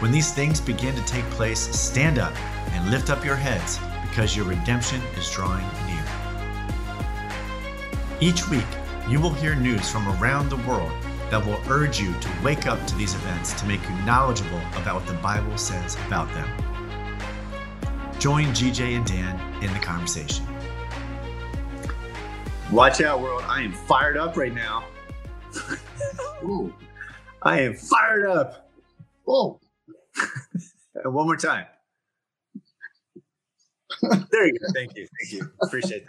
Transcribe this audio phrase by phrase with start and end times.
[0.00, 2.34] When these things begin to take place, stand up
[2.72, 6.04] and lift up your heads, because your redemption is drawing near.
[8.20, 8.66] Each week,
[9.08, 10.92] you will hear news from around the world
[11.30, 14.96] that will urge you to wake up to these events to make you knowledgeable about
[14.96, 16.48] what the Bible says about them.
[18.18, 20.44] Join GJ and Dan in the conversation.
[22.72, 23.42] Watch out, world.
[23.46, 24.84] I am fired up right now.
[26.42, 26.74] Ooh.
[27.42, 28.70] I am fired up.
[29.28, 29.60] Oh,
[31.04, 31.66] one more time.
[34.30, 34.66] there you go.
[34.74, 35.06] Thank you.
[35.20, 35.50] Thank you.
[35.62, 36.04] Appreciate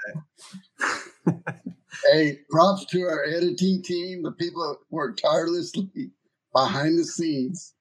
[0.78, 1.64] that.
[2.12, 6.12] hey, props to our editing team, the people that work tirelessly
[6.54, 7.74] behind the scenes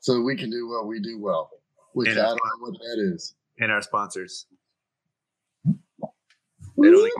[0.00, 1.50] so we can do what we do well,
[1.92, 3.34] which and I don't know what that is.
[3.58, 4.46] And our sponsors.
[5.64, 7.12] They don't,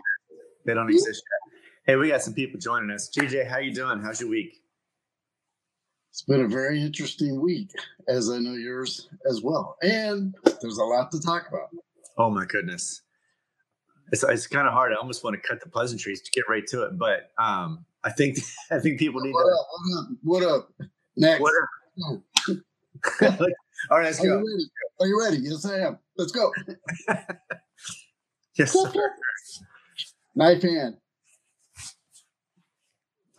[0.66, 1.52] they don't exist yet.
[1.84, 3.10] Hey, we got some people joining us.
[3.16, 4.00] GJ, how you doing?
[4.00, 4.61] How's your week?
[6.12, 7.70] It's been a very interesting week,
[8.06, 9.78] as I know yours as well.
[9.80, 11.70] And there's a lot to talk about.
[12.18, 13.00] Oh my goodness.
[14.12, 14.92] It's, it's kind of hard.
[14.92, 18.10] I almost want to cut the pleasantries to get right to it, but um, I
[18.10, 18.36] think
[18.70, 19.52] I think people need what to.
[19.52, 19.66] Up,
[20.22, 20.68] what up?
[20.76, 20.90] What up?
[21.16, 21.40] Next.
[21.40, 21.54] What
[22.10, 22.20] up?
[23.90, 24.38] All right, let's Are go.
[24.40, 24.70] You ready?
[25.00, 25.38] Are you ready?
[25.38, 25.98] Yes, I am.
[26.18, 26.52] Let's go.
[28.58, 28.92] yes, sir.
[30.34, 30.98] Knife hand.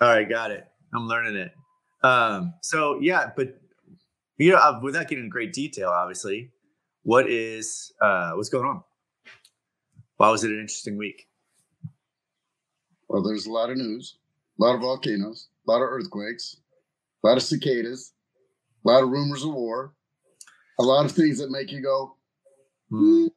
[0.02, 0.66] All right, got it.
[0.92, 1.52] I'm learning it.
[2.04, 3.60] Um, so yeah, but
[4.38, 6.52] you know, uh, without getting into great detail, obviously,
[7.04, 8.84] what is uh, what's going on?
[10.18, 11.28] Why was it an interesting week?
[13.08, 14.18] Well, there's a lot of news,
[14.60, 16.58] a lot of volcanoes, a lot of earthquakes,
[17.24, 18.14] a lot of cicadas,
[18.86, 19.94] a lot of rumors of war,
[20.80, 22.18] a lot of things that make you go.
[22.90, 23.28] Hmm.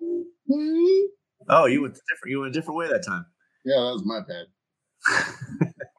[1.49, 2.31] Oh, you went different.
[2.31, 3.27] You went a different way that time.
[3.65, 4.47] Yeah, that was my bad.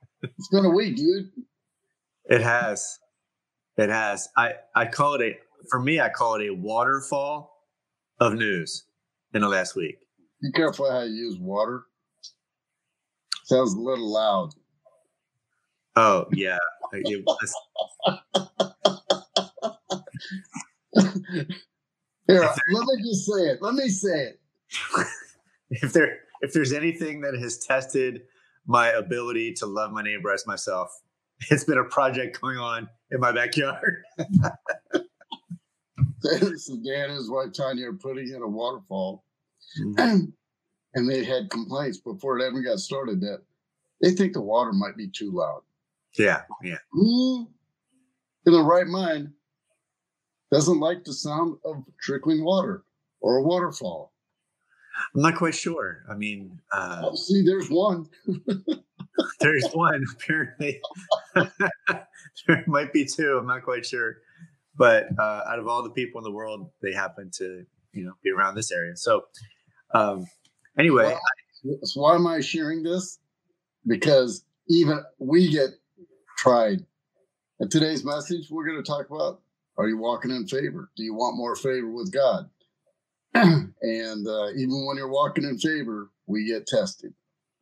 [0.23, 1.31] it's been a week, dude.
[2.29, 2.99] It has.
[3.77, 4.27] It has.
[4.35, 5.37] I, I call it a,
[5.69, 7.65] for me, I call it a waterfall
[8.19, 8.85] of news
[9.33, 9.97] in the last week.
[10.41, 11.83] Be careful how you use water.
[13.45, 14.49] Sounds a little loud.
[15.95, 16.57] Oh, yeah.
[16.93, 17.53] it was.
[22.27, 23.61] Here, let me just say it.
[23.61, 24.39] Let me say it.
[25.71, 28.23] if there if there's anything that has tested
[28.65, 30.89] my ability to love my neighbor as myself,
[31.51, 34.03] it's been a project going on in my backyard.
[36.55, 39.23] so Dan and his wife Tanya are putting in a waterfall,
[39.79, 40.25] mm-hmm.
[40.93, 43.41] and they had complaints before it ever got started that
[44.01, 45.61] they think the water might be too loud.
[46.17, 46.77] Yeah, yeah.
[46.91, 47.47] Who,
[48.45, 49.31] in the right mind,
[50.51, 52.83] doesn't like the sound of trickling water
[53.21, 54.13] or a waterfall?
[55.15, 56.03] I'm not quite sure.
[56.09, 58.09] I mean, uh, oh, see, there's one.
[59.39, 60.81] there's one apparently.
[62.47, 63.37] there might be two.
[63.37, 64.17] I'm not quite sure,
[64.77, 68.13] but uh, out of all the people in the world, they happen to you know
[68.23, 68.95] be around this area.
[68.95, 69.25] So
[69.93, 70.25] um,
[70.77, 71.15] anyway,
[71.63, 73.19] well, so why am I sharing this?
[73.85, 75.69] Because even we get
[76.37, 76.85] tried.
[77.59, 79.41] In today's message, we're going to talk about:
[79.77, 80.89] Are you walking in favor?
[80.95, 82.49] Do you want more favor with God?
[83.33, 87.13] and uh, even when you're walking in favor, we get tested.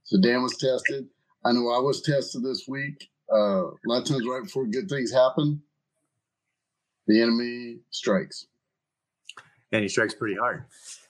[0.04, 1.08] So Dan was tested.
[1.46, 3.10] I know I was tested this week.
[3.32, 5.62] Uh, a lot of times, right before good things happen,
[7.08, 8.48] the enemy strikes.
[9.72, 10.66] And he strikes pretty hard.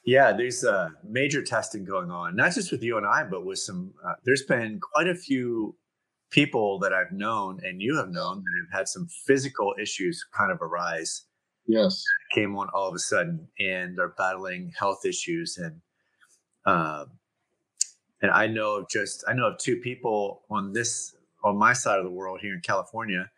[0.05, 3.59] Yeah, there's uh, major testing going on, not just with you and I, but with
[3.59, 3.93] some.
[4.05, 5.75] Uh, there's been quite a few
[6.35, 10.51] people that I've known and you have known that have had some physical issues kind
[10.51, 11.23] of arise
[11.67, 12.03] yes
[12.33, 15.79] came on all of a sudden and are battling health issues and
[16.65, 17.11] um
[18.21, 21.97] and i know of just i know of two people on this on my side
[21.97, 23.29] of the world here in california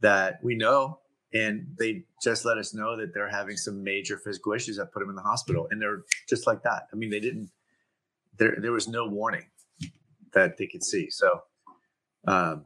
[0.00, 0.98] that we know
[1.34, 4.76] and they just let us know that they're having some major physical issues.
[4.76, 6.88] That put them in the hospital and they're just like that.
[6.92, 7.50] I mean they didn't
[8.38, 9.46] there there was no warning
[10.32, 11.10] that they could see.
[11.10, 11.42] So
[12.26, 12.64] um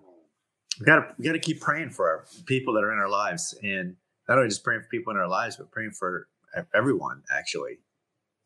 [0.78, 3.58] we gotta we gotta keep praying for our people that are in our lives.
[3.62, 3.96] And
[4.28, 6.28] not only just praying for people in our lives, but praying for
[6.74, 7.78] everyone, actually,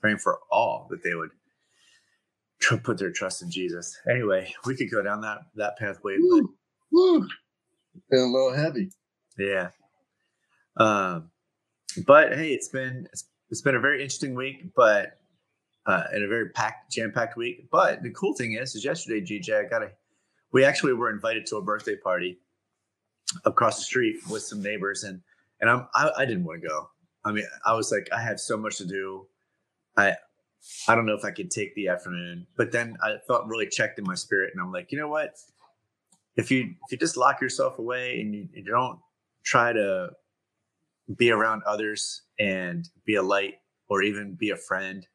[0.00, 1.30] praying for all that they would
[2.82, 3.96] put their trust in Jesus.
[4.10, 6.16] Anyway, we could go down that that pathway.
[6.18, 6.54] Woo,
[6.92, 7.28] woo.
[8.10, 8.90] Been a little heavy.
[9.38, 9.70] Yeah.
[10.76, 11.30] Um,
[12.06, 15.18] but hey, it's been it's, it's been a very interesting week, but
[15.86, 17.68] uh, and a very packed, jam-packed week.
[17.70, 19.90] But the cool thing is, is yesterday, GJ, I got a.
[20.52, 22.38] We actually were invited to a birthday party
[23.44, 25.20] across the street with some neighbors, and
[25.60, 26.90] and I'm I, I didn't want to go.
[27.24, 29.26] I mean, I was like, I have so much to do.
[29.96, 30.16] I
[30.88, 33.98] I don't know if I could take the afternoon, but then I felt really checked
[33.98, 35.36] in my spirit, and I'm like, you know what?
[36.36, 38.98] If you if you just lock yourself away and you, you don't
[39.44, 40.10] try to
[41.16, 43.54] be around others and be a light
[43.88, 45.06] or even be a friend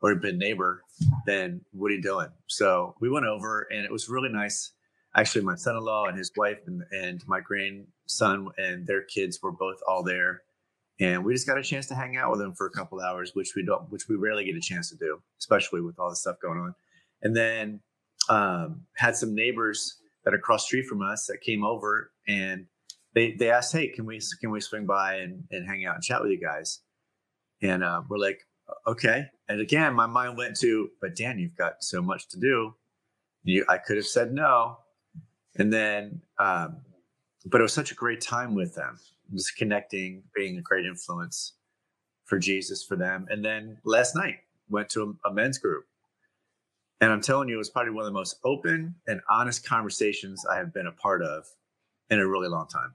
[0.00, 0.82] or be a neighbor,
[1.26, 2.28] then what are you doing?
[2.46, 4.72] So we went over and it was really nice.
[5.14, 9.78] Actually, my son-in-law and his wife and, and my grandson and their kids were both
[9.86, 10.42] all there.
[11.00, 13.32] And we just got a chance to hang out with them for a couple hours,
[13.34, 16.16] which we don't, which we rarely get a chance to do, especially with all the
[16.16, 16.74] stuff going on.
[17.22, 17.80] And then
[18.28, 22.66] um, had some neighbors that are across street from us that came over and
[23.14, 26.04] they they asked, "Hey, can we can we swing by and, and hang out and
[26.04, 26.80] chat with you guys?"
[27.60, 28.40] And uh, we're like,
[28.86, 32.74] "Okay." And again, my mind went to, "But Dan, you've got so much to do.
[33.44, 34.78] You, I could have said no."
[35.56, 36.78] And then, um,
[37.46, 38.98] but it was such a great time with them,
[39.34, 41.54] just connecting, being a great influence
[42.24, 43.26] for Jesus for them.
[43.30, 44.36] And then last night
[44.68, 45.84] went to a, a men's group,
[47.00, 50.46] and I'm telling you, it was probably one of the most open and honest conversations
[50.46, 51.44] I have been a part of
[52.10, 52.94] in a really long time.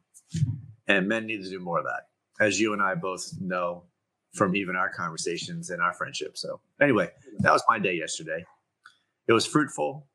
[0.87, 2.07] And men need to do more of that,
[2.43, 3.83] as you and I both know
[4.33, 6.37] from even our conversations and our friendship.
[6.37, 7.09] So, anyway,
[7.39, 8.45] that was my day yesterday.
[9.27, 10.07] It was fruitful,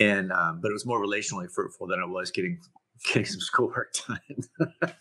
[0.00, 2.58] and um, but it was more relationally fruitful than it was getting
[3.04, 4.20] getting some schoolwork done.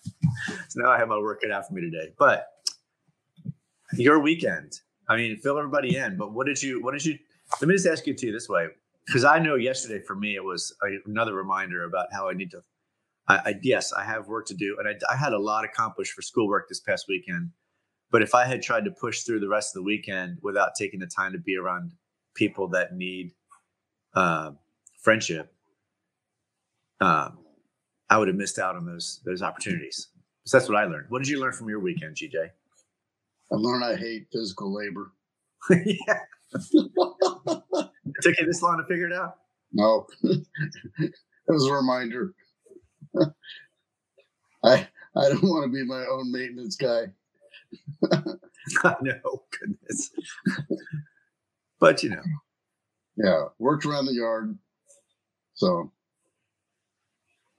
[0.69, 2.11] so now I have my work cut out for me today.
[2.17, 2.47] But
[3.93, 4.79] your weekend,
[5.09, 6.17] I mean, fill everybody in.
[6.17, 6.83] But what did you?
[6.83, 7.17] What did you?
[7.61, 8.67] Let me just ask you to you this way,
[9.05, 12.51] because I know yesterday for me it was a, another reminder about how I need
[12.51, 12.61] to
[13.27, 16.13] I, I, yes, I have work to do, and I, I had a lot accomplished
[16.13, 17.51] for schoolwork this past weekend.
[18.09, 20.99] But if I had tried to push through the rest of the weekend without taking
[20.99, 21.91] the time to be around
[22.35, 23.31] people that need
[24.13, 24.51] uh,
[25.01, 25.53] friendship,
[27.01, 27.39] um,
[28.09, 30.07] I would have missed out on those those opportunities.
[30.45, 31.07] So that's what I learned.
[31.09, 32.49] What did you learn from your weekend, GJ?
[33.51, 35.11] I learned I hate physical labor.
[35.69, 36.19] yeah.
[36.53, 39.35] it took you this long to figure it out?
[39.73, 40.07] No.
[40.23, 41.13] it
[41.47, 42.33] was a reminder.
[44.63, 47.07] I I don't want to be my own maintenance guy.
[49.01, 50.11] no, goodness.
[51.79, 52.23] but you know.
[53.17, 54.57] Yeah, worked around the yard.
[55.55, 55.91] So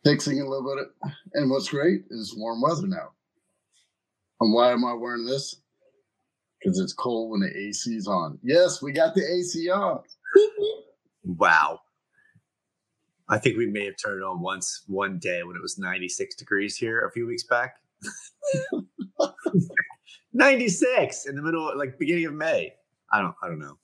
[0.08, 1.12] fixing a little bit.
[1.34, 3.10] And what's great is warm weather now.
[4.40, 5.56] And why am I wearing this?
[6.58, 8.38] Because it's cold when the AC's on.
[8.42, 10.00] Yes, we got the AC on.
[11.24, 11.80] wow.
[13.28, 16.36] I think we may have turned it on once one day when it was 96
[16.36, 17.74] degrees here a few weeks back.
[20.32, 22.72] 96 in the middle, like beginning of May.
[23.12, 23.76] I don't, I don't know.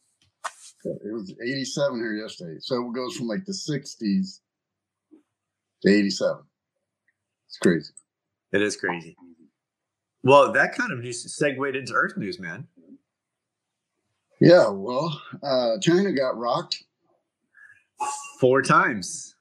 [0.85, 4.41] It was 87 here yesterday, so it goes from like the 60s
[5.85, 6.43] to 87.
[7.49, 7.93] It's crazy.
[8.53, 9.17] It is crazy.
[10.23, 12.67] Well, that kind of just segued into Earth news, man.
[14.41, 16.83] Yeah, well, uh, China got rocked
[18.41, 19.35] four times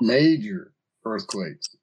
[0.00, 0.72] major
[1.04, 1.76] earthquakes.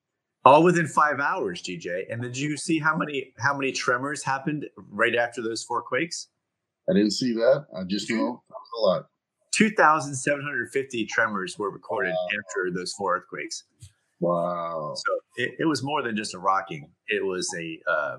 [0.46, 2.12] All within five hours, GJ.
[2.12, 6.28] And did you see how many how many tremors happened right after those four quakes?
[6.90, 7.66] I didn't see that.
[7.76, 9.06] I just know that was a lot.
[9.56, 12.28] 2,750 tremors were recorded wow.
[12.28, 13.64] after those four earthquakes.
[14.20, 14.94] Wow.
[14.96, 16.90] So it, it, was more than just a rocking.
[17.08, 18.18] It was a, uh,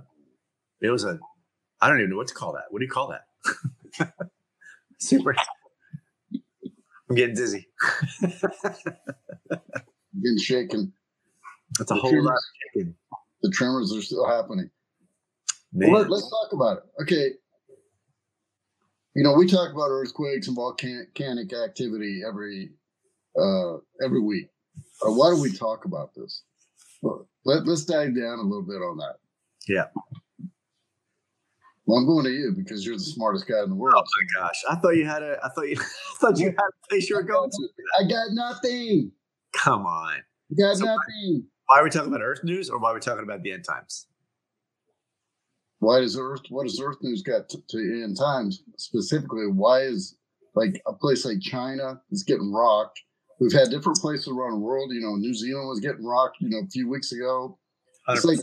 [0.80, 1.18] it was a,
[1.80, 2.64] I don't even know what to call that.
[2.70, 4.12] What do you call that?
[4.98, 5.34] Super.
[7.08, 7.68] I'm getting dizzy.
[10.22, 10.92] Getting shaken.
[11.78, 12.40] That's a the whole tremors, lot of
[12.74, 12.94] shaking.
[13.42, 14.70] The tremors are still happening.
[15.72, 17.02] Well, let, us talk about it.
[17.02, 17.32] Okay.
[19.16, 22.72] You know, we talk about earthquakes and volcanic activity every
[23.34, 24.50] uh, every week.
[25.02, 26.42] Uh, why do we talk about this?
[27.00, 29.14] Well, let, let's dive down a little bit on that.
[29.66, 29.84] Yeah.
[31.86, 33.94] Well, I'm going to you because you're the smartest guy in the world.
[33.96, 34.62] Oh my gosh!
[34.68, 35.38] I thought you had a.
[35.42, 35.76] I thought you.
[35.80, 37.68] I thought you had a place you were going to.
[37.98, 39.12] I got nothing.
[39.54, 40.16] Come on.
[40.16, 41.46] I got so nothing.
[41.64, 43.52] Why, why are we talking about Earth news, or why are we talking about the
[43.52, 44.08] end times?
[45.86, 46.40] Why does Earth?
[46.48, 49.46] What does Earth news got to, to end times specifically?
[49.46, 50.16] Why is
[50.56, 53.00] like a place like China is getting rocked?
[53.38, 54.90] We've had different places around the world.
[54.92, 56.38] You know, New Zealand was getting rocked.
[56.40, 57.56] You know, a few weeks ago.
[58.08, 58.16] 100%.
[58.16, 58.38] It's like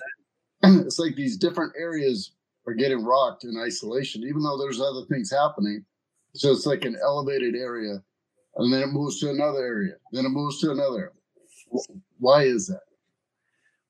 [0.64, 2.32] it's like these different areas
[2.66, 5.84] are getting rocked in isolation, even though there's other things happening.
[6.36, 8.02] So it's like an elevated area,
[8.56, 11.12] and then it moves to another area, then it moves to another.
[12.20, 12.84] Why is that?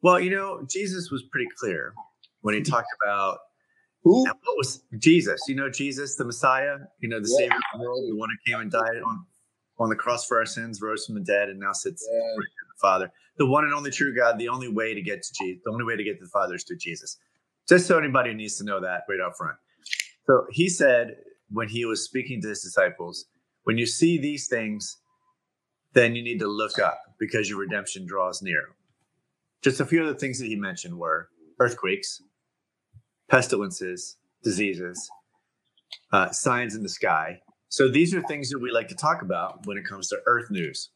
[0.01, 1.93] Well, you know, Jesus was pretty clear
[2.43, 2.71] when he hmm.
[2.71, 3.39] talked about
[4.03, 4.23] Who?
[4.25, 5.41] what was Jesus.
[5.47, 6.77] You know Jesus, the Messiah.
[6.99, 7.37] You know the Yeah.
[7.37, 9.25] Savior, of the world, the one who came and died on
[9.79, 12.19] on the cross for our sins, rose from the dead, and now sits Yeah.
[12.35, 12.45] the
[12.79, 13.11] Father.
[13.37, 14.37] The one and only true God.
[14.37, 15.63] The only way to get to Jesus.
[15.65, 17.17] The only way to get to the Father is through Jesus.
[17.67, 19.57] Just so anybody needs to know that right up front.
[20.27, 21.15] So he said
[21.49, 23.25] when he was speaking to his disciples,
[23.63, 24.97] when you see these things,
[25.93, 28.75] then you need to look up because your redemption draws near.
[29.61, 32.21] Just a few of the things that he mentioned were earthquakes,
[33.33, 35.09] pestilences, diseases,
[36.11, 37.41] uh, signs in the sky.
[37.67, 40.51] So these are things that we like to talk about when it comes to Earth
[40.51, 40.91] news.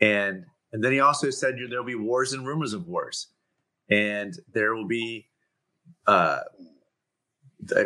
[0.00, 3.28] And and then he also said there'll be wars and rumors of wars,
[3.88, 5.28] and there will be
[6.08, 6.40] uh,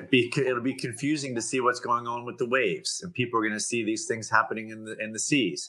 [0.09, 3.43] be it'll be confusing to see what's going on with the waves, and people are
[3.43, 5.69] going to see these things happening in the in the seas.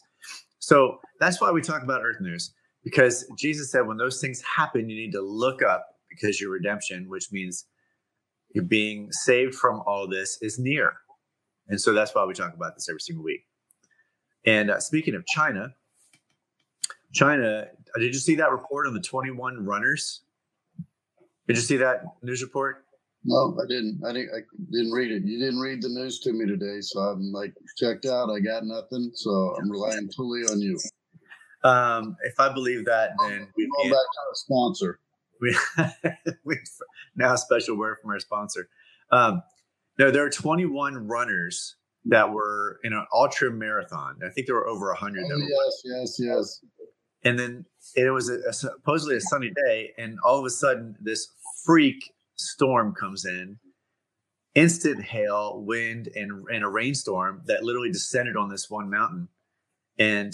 [0.60, 2.54] So that's why we talk about Earth news
[2.86, 7.10] because Jesus said when those things happen, you need to look up because your redemption,
[7.10, 7.66] which means
[8.68, 10.94] being saved from all this, is near.
[11.68, 13.46] And so that's why we talk about this every single week.
[14.46, 15.74] And uh, speaking of China,
[17.14, 20.22] China, uh, did you see that report on the 21 runners?
[21.48, 22.86] Did you see that news report?
[23.24, 24.02] No, I didn't.
[24.08, 24.30] I didn't.
[24.34, 24.40] I
[24.72, 25.24] didn't read it.
[25.24, 28.30] You didn't read the news to me today, so I'm like checked out.
[28.30, 30.78] I got nothing, so I'm relying totally on you.
[31.64, 35.00] Um, if I believe that, then we can back to our sponsor.
[35.42, 35.58] We,
[36.46, 36.58] we
[37.16, 38.70] now a special word from our sponsor.
[39.12, 39.44] Um,
[39.98, 41.76] no, there are 21 runners
[42.06, 44.20] that were in an ultra marathon.
[44.26, 45.24] I think there were over 100.
[45.24, 46.62] Oh, that were yes, yes, yes.
[47.24, 47.66] and then
[47.96, 51.28] it was a, a supposedly a sunny day, and all of a sudden this
[51.66, 53.60] freak storm comes in,
[54.56, 59.28] instant hail, wind, and and a rainstorm that literally descended on this one mountain,
[59.98, 60.34] and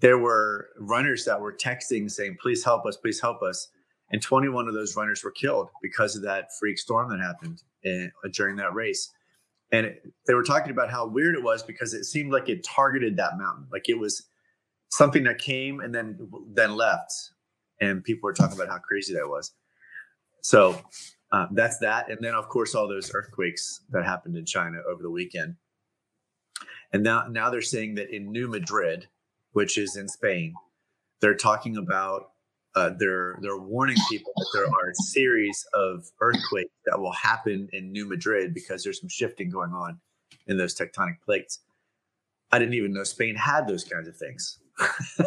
[0.00, 2.96] there were runners that were texting saying, "Please help us!
[2.96, 3.68] Please help us!"
[4.10, 8.12] And 21 of those runners were killed because of that freak storm that happened in,
[8.32, 9.10] during that race.
[9.72, 12.62] And it, they were talking about how weird it was because it seemed like it
[12.64, 14.28] targeted that mountain, like it was
[14.90, 17.12] something that came and then then left.
[17.80, 19.52] And people were talking about how crazy that was.
[20.42, 20.80] So
[21.32, 22.08] um, that's that.
[22.08, 25.56] And then of course all those earthquakes that happened in china over the weekend.
[26.92, 29.08] And now now they're saying that in new madrid
[29.52, 30.54] which is in spain
[31.20, 32.30] they're talking about
[32.76, 37.68] uh, they're they're warning people that there are a series of earthquakes that will happen
[37.74, 40.00] in new madrid because there's some shifting going on
[40.48, 41.60] in those tectonic plates
[42.52, 44.58] i didn't even know spain had those kinds of things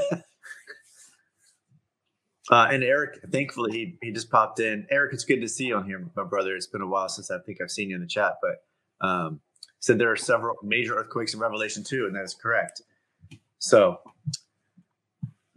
[2.51, 4.87] uh, and Eric, thankfully, he, he just popped in.
[4.91, 6.55] Eric, it's good to see you on here, my brother.
[6.55, 9.41] It's been a while since I think I've seen you in the chat, but um,
[9.79, 12.81] said there are several major earthquakes in Revelation 2, and that is correct.
[13.59, 13.99] So,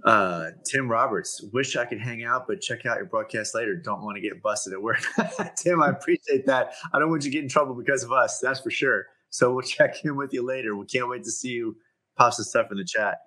[0.05, 3.77] uh, Tim Roberts, wish I could hang out, but check out your broadcast later.
[3.77, 5.03] Don't want to get busted at work.
[5.57, 6.75] Tim, I appreciate that.
[6.93, 9.07] I don't want you to get in trouble because of us, that's for sure.
[9.31, 10.77] So, we'll check in with you later.
[10.77, 11.77] We can't wait to see you
[12.17, 13.19] pop some stuff in the chat.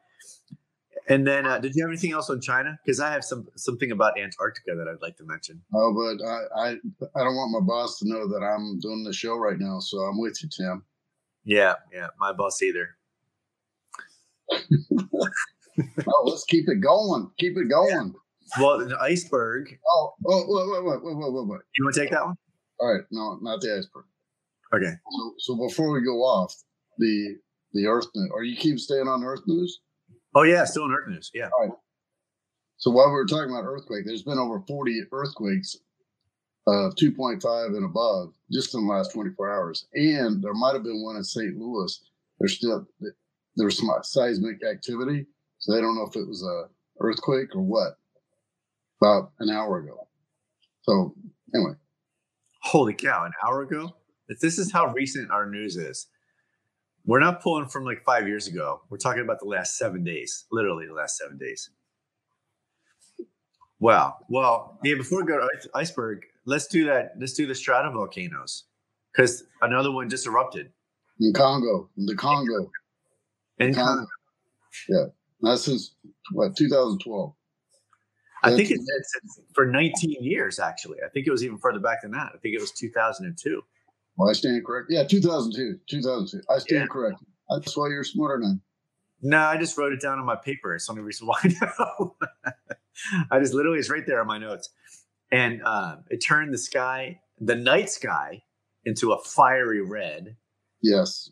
[1.08, 2.78] And then, uh, did you have anything else on China?
[2.84, 5.62] Because I have some something about Antarctica that I'd like to mention.
[5.74, 6.70] Oh, but I, I,
[7.16, 10.00] I don't want my boss to know that I'm doing the show right now, so
[10.00, 10.84] I'm with you, Tim.
[11.44, 12.98] Yeah, yeah, my boss either.
[16.08, 17.30] Oh, let's keep it going.
[17.38, 18.14] Keep it going.
[18.60, 19.78] Well, the iceberg.
[19.94, 21.60] Oh, oh, wait, wait, wait, wait, wait, wait.
[21.78, 22.36] You want to take that one?
[22.80, 24.06] All right, no, not the iceberg.
[24.74, 24.94] Okay.
[25.12, 26.54] So, so before we go off,
[26.98, 27.38] the
[27.74, 28.32] the Earth news.
[28.34, 29.82] Are you keep staying on Earth news?
[30.34, 31.32] Oh yeah, still in Earth news.
[31.34, 31.50] Yeah.
[31.58, 31.78] All right.
[32.78, 35.78] So while we were talking about earthquake, there's been over 40 earthquakes
[36.68, 40.84] uh, of 2.5 and above just in the last 24 hours, and there might have
[40.84, 41.56] been one in St.
[41.58, 42.00] Louis.
[42.40, 42.86] There's still
[43.56, 45.26] there's some seismic activity,
[45.66, 46.70] so they don't know if it was a
[47.04, 47.98] earthquake or what.
[49.02, 50.08] About an hour ago.
[50.84, 51.16] So
[51.56, 51.74] anyway,
[52.62, 53.26] Holy cow!
[53.26, 53.96] An hour ago.
[54.28, 56.06] If This is how recent our news is.
[57.04, 58.82] We're not pulling from like five years ago.
[58.90, 61.70] We're talking about the last seven days, literally the last seven days.
[63.80, 64.18] Wow.
[64.30, 64.96] Well, yeah.
[64.96, 67.14] Before we go to iceberg, let's do that.
[67.20, 68.64] Let's do the stratovolcanoes
[69.12, 70.72] because another one just erupted.
[71.20, 72.72] in Congo, in the Congo,
[73.60, 74.06] And Congo.
[74.90, 75.06] Yeah,
[75.42, 75.96] not since
[76.32, 77.34] what 2012.
[78.44, 78.86] I think it's
[79.54, 81.00] for 19 years, actually.
[81.04, 82.32] I think it was even further back than that.
[82.36, 83.62] I think it was 2002.
[84.18, 84.88] Well, I stand correct.
[84.92, 85.80] Yeah, 2002.
[85.88, 86.42] 2002.
[86.50, 86.88] I stand Yeah.
[86.88, 87.28] corrected.
[87.50, 88.62] That's why you're smarter than.
[89.22, 90.76] No, I just wrote it down on my paper.
[90.76, 91.48] It's the only reason why I
[91.80, 92.16] know.
[93.32, 94.70] I just literally, it's right there on my notes.
[95.32, 98.44] And uh, it turned the sky, the night sky,
[98.86, 100.38] into a fiery red.
[100.84, 101.32] Yes.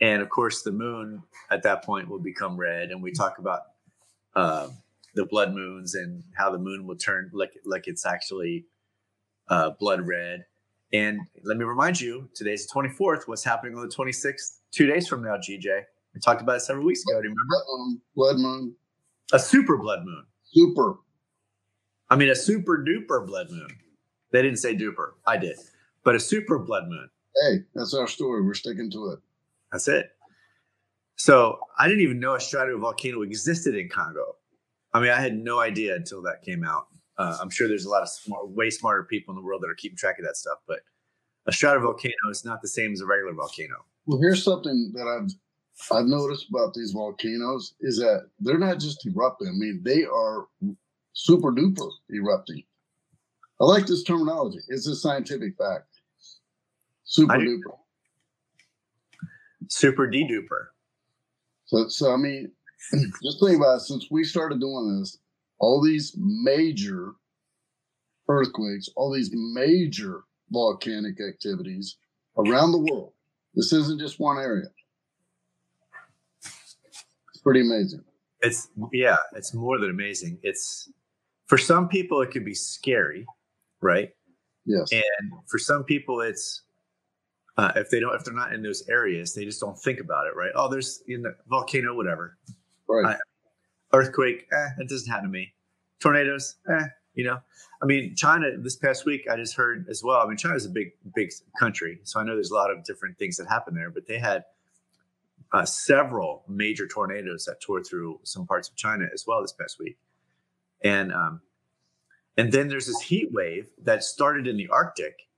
[0.00, 2.90] And of course, the moon at that point will become red.
[2.90, 3.62] And we talk about
[4.34, 4.68] uh,
[5.14, 8.66] the blood moons and how the moon will turn like like it's actually
[9.48, 10.44] uh, blood red.
[10.92, 13.26] And let me remind you, today's the 24th.
[13.26, 14.60] What's happening on the 26th?
[14.70, 15.82] Two days from now, GJ.
[16.14, 17.20] We talked about it several weeks ago.
[17.20, 17.46] Do you remember?
[17.48, 18.00] Blood moon.
[18.14, 18.76] Blood moon.
[19.32, 20.24] A super blood moon.
[20.44, 20.96] Super.
[22.08, 23.68] I mean, a super duper blood moon.
[24.30, 25.10] They didn't say duper.
[25.26, 25.56] I did.
[26.04, 27.10] But a super blood moon.
[27.42, 28.42] Hey, that's our story.
[28.42, 29.18] We're sticking to it.
[29.72, 30.10] That's it.
[31.16, 34.36] So I didn't even know a stratovolcano existed in Congo.
[34.92, 36.86] I mean, I had no idea until that came out.
[37.18, 39.68] Uh, I'm sure there's a lot of smart, way smarter people in the world that
[39.68, 40.80] are keeping track of that stuff, but
[41.46, 43.76] a stratovolcano is not the same as a regular volcano.
[44.06, 45.30] Well, here's something that I've
[45.92, 49.48] I've noticed about these volcanoes is that they're not just erupting.
[49.48, 50.46] I mean, they are
[51.12, 52.62] super duper erupting.
[53.60, 54.60] I like this terminology.
[54.68, 55.88] It's a scientific fact.
[57.04, 57.76] Super duper.
[59.68, 60.66] Super de duper.
[61.66, 62.50] So, so I mean,
[63.22, 63.80] just think about it.
[63.80, 65.18] Since we started doing this,
[65.58, 67.12] all these major
[68.28, 71.96] earthquakes, all these major volcanic activities
[72.36, 73.12] around the world.
[73.54, 74.66] This isn't just one area.
[76.44, 78.04] It's pretty amazing.
[78.42, 80.38] It's yeah, it's more than amazing.
[80.42, 80.90] It's
[81.46, 83.26] for some people it could be scary,
[83.80, 84.10] right?
[84.66, 84.92] Yes.
[84.92, 86.62] And for some people it's
[87.56, 90.26] uh, if they don't if they're not in those areas, they just don't think about
[90.26, 90.50] it, right?
[90.54, 92.36] Oh, there's in the volcano, whatever.
[92.88, 93.16] Right.
[93.16, 95.52] I, earthquake, eh, that doesn't happen to me.
[96.00, 97.38] Tornadoes, eh, you know.
[97.82, 100.20] I mean, China this past week, I just heard as well.
[100.20, 103.18] I mean, China's a big, big country, so I know there's a lot of different
[103.18, 103.90] things that happen there.
[103.90, 104.44] But they had
[105.52, 109.78] uh, several major tornadoes that tore through some parts of China as well this past
[109.78, 109.96] week,
[110.82, 111.40] and um,
[112.36, 115.28] and then there's this heat wave that started in the Arctic,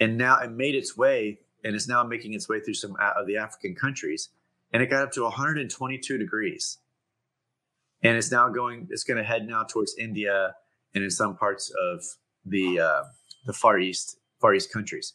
[0.00, 3.26] and now it made its way and is now making its way through some of
[3.26, 4.30] the African countries,
[4.72, 6.78] and it got up to 122 degrees,
[8.02, 8.88] and it's now going.
[8.90, 10.54] It's going to head now towards India
[10.94, 12.04] and in some parts of
[12.44, 13.02] the uh,
[13.46, 15.14] the Far East Far East countries.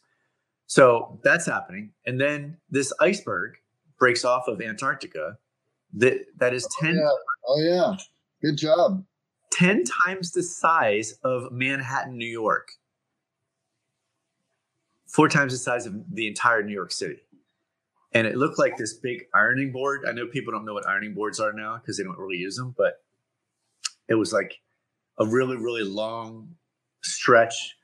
[0.66, 3.56] So that's happening, and then this iceberg
[3.98, 5.38] breaks off of Antarctica.
[5.94, 6.98] That that is ten.
[7.46, 7.72] Oh yeah.
[7.82, 7.96] oh yeah,
[8.42, 9.04] good job.
[9.52, 12.70] Ten times the size of Manhattan, New York
[15.14, 17.20] four times the size of the entire New York City.
[18.14, 20.02] And it looked like this big ironing board.
[20.08, 22.56] I know people don't know what ironing boards are now because they don't really use
[22.56, 22.94] them, but
[24.08, 24.60] it was like
[25.20, 26.48] a really, really long
[27.04, 27.76] stretch.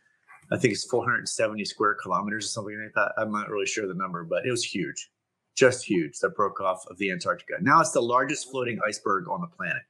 [0.50, 3.12] I think it's 470 square kilometers or something like that.
[3.16, 5.10] I'm not really sure the number, but it was huge,
[5.54, 7.54] just huge that broke off of the Antarctica.
[7.60, 9.82] Now it's the largest floating iceberg on the planet.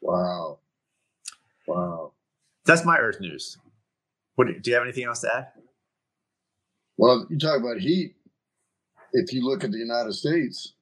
[0.00, 0.58] Wow.
[1.68, 2.12] Wow.
[2.64, 3.58] That's my Earth news.
[4.34, 5.46] What, do you have anything else to add?
[6.96, 8.14] Well, you talk about heat.
[9.12, 10.74] If you look at the United States,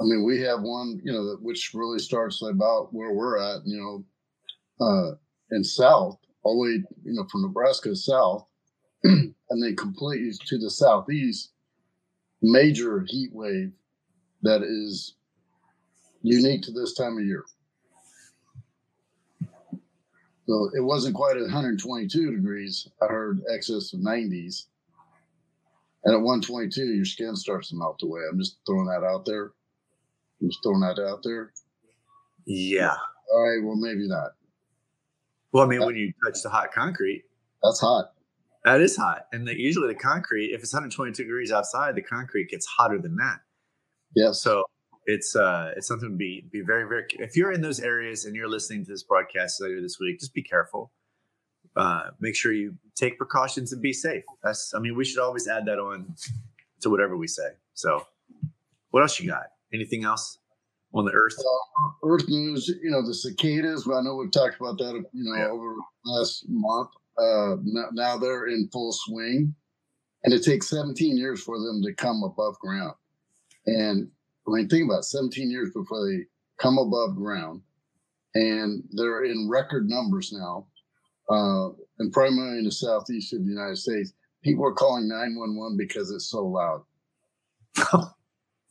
[0.00, 3.78] I mean, we have one, you know, which really starts about where we're at, you
[3.78, 4.04] know,
[4.84, 5.14] uh,
[5.50, 8.46] in South, all the way, you know, from Nebraska south,
[9.04, 11.50] and then completely to the southeast,
[12.40, 13.72] major heat wave
[14.42, 15.14] that is
[16.22, 17.44] unique to this time of year.
[20.48, 22.88] So it wasn't quite 122 degrees.
[23.00, 24.66] I heard excess of 90s.
[26.04, 28.22] And at 122, your skin starts to melt away.
[28.30, 29.52] I'm just throwing that out there.
[30.40, 31.52] I'm just throwing that out there.
[32.44, 32.96] Yeah.
[33.32, 33.64] All right.
[33.64, 34.32] Well, maybe not.
[35.52, 37.24] Well, I mean, that, when you touch the hot concrete,
[37.62, 38.12] that's hot.
[38.64, 39.26] That is hot.
[39.32, 43.16] And the, usually the concrete, if it's 122 degrees outside, the concrete gets hotter than
[43.16, 43.40] that.
[44.16, 44.32] Yeah.
[44.32, 44.64] So
[45.04, 47.06] it's uh it's something to be be very very.
[47.18, 50.34] If you're in those areas and you're listening to this broadcast later this week, just
[50.34, 50.92] be careful
[51.76, 54.24] uh, make sure you take precautions and be safe.
[54.42, 56.14] That's, I mean, we should always add that on
[56.80, 57.48] to whatever we say.
[57.74, 58.06] So,
[58.90, 59.44] what else you got?
[59.72, 60.38] Anything else
[60.92, 61.34] on the Earth?
[61.38, 62.68] Uh, Earth news.
[62.82, 63.88] You know, the cicadas.
[63.88, 64.94] I know we've talked about that.
[65.12, 65.48] You know, yeah.
[65.48, 66.90] over last month.
[67.16, 69.54] Uh, now, now they're in full swing,
[70.24, 72.94] and it takes 17 years for them to come above ground.
[73.66, 74.10] And
[74.46, 76.24] I mean, think about it, 17 years before they
[76.58, 77.62] come above ground,
[78.34, 80.66] and they're in record numbers now
[81.28, 86.10] uh, and primarily in the southeast of the United States, people are calling 911 because
[86.10, 86.82] it's so loud.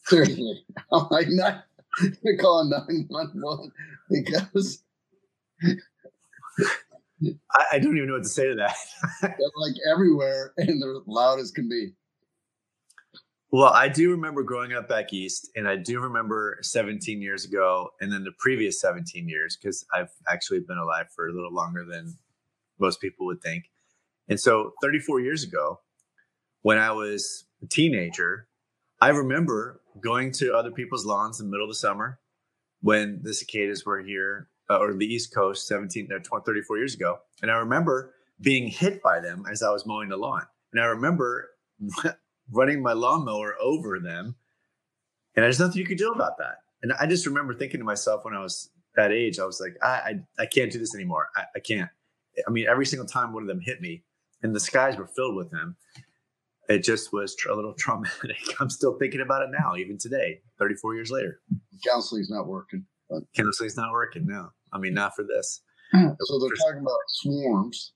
[0.05, 0.65] Seriously.
[0.91, 1.65] I'm like, not,
[2.23, 3.71] they're calling 911
[4.09, 4.83] because.
[5.63, 5.75] I,
[7.73, 8.75] I, don't even know what to say to that.
[9.21, 11.93] they're like everywhere and they're loud as can be.
[13.51, 17.89] Well, I do remember growing up back east, and I do remember 17 years ago,
[17.99, 21.83] and then the previous 17 years, because I've actually been alive for a little longer
[21.83, 22.17] than
[22.81, 23.65] most people would think.
[24.27, 25.79] And so 34 years ago,
[26.61, 28.47] when I was a teenager,
[28.99, 32.19] I remember going to other people's lawns in the middle of the summer
[32.81, 36.95] when the cicadas were here uh, or the East Coast 17, uh, 20, 34 years
[36.95, 37.19] ago.
[37.41, 40.43] And I remember being hit by them as I was mowing the lawn.
[40.71, 41.49] And I remember
[42.51, 44.35] running my lawnmower over them.
[45.35, 46.57] And there's nothing you could do about that.
[46.83, 49.75] And I just remember thinking to myself when I was that age, I was like,
[49.81, 51.29] I, I, I can't do this anymore.
[51.35, 51.89] I, I can't.
[52.47, 54.03] I mean, every single time one of them hit me,
[54.43, 55.75] and the skies were filled with them,
[56.69, 58.37] it just was a little traumatic.
[58.59, 61.39] I'm still thinking about it now, even today, 34 years later.
[61.87, 62.85] Counseling's not working.
[63.09, 63.23] But.
[63.35, 64.51] Counseling's not working now.
[64.71, 65.61] I mean, not for this.
[65.93, 67.91] So they're talking about swarms.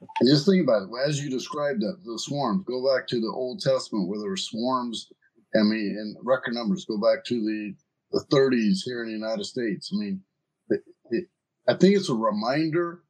[0.00, 1.08] And just think about it.
[1.08, 4.36] As you described that, the swarms, go back to the Old Testament where there were
[4.36, 5.10] swarms.
[5.54, 7.74] I mean, and record numbers go back to the,
[8.12, 9.90] the 30s here in the United States.
[9.92, 10.22] I mean,
[10.70, 11.24] it, it,
[11.68, 13.02] I think it's a reminder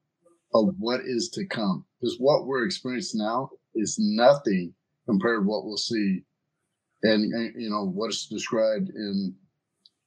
[0.54, 1.84] of what is to come.
[2.00, 4.74] Because what we're experiencing now is nothing
[5.06, 6.22] compared to what we'll see
[7.02, 9.34] and, and you know what's described in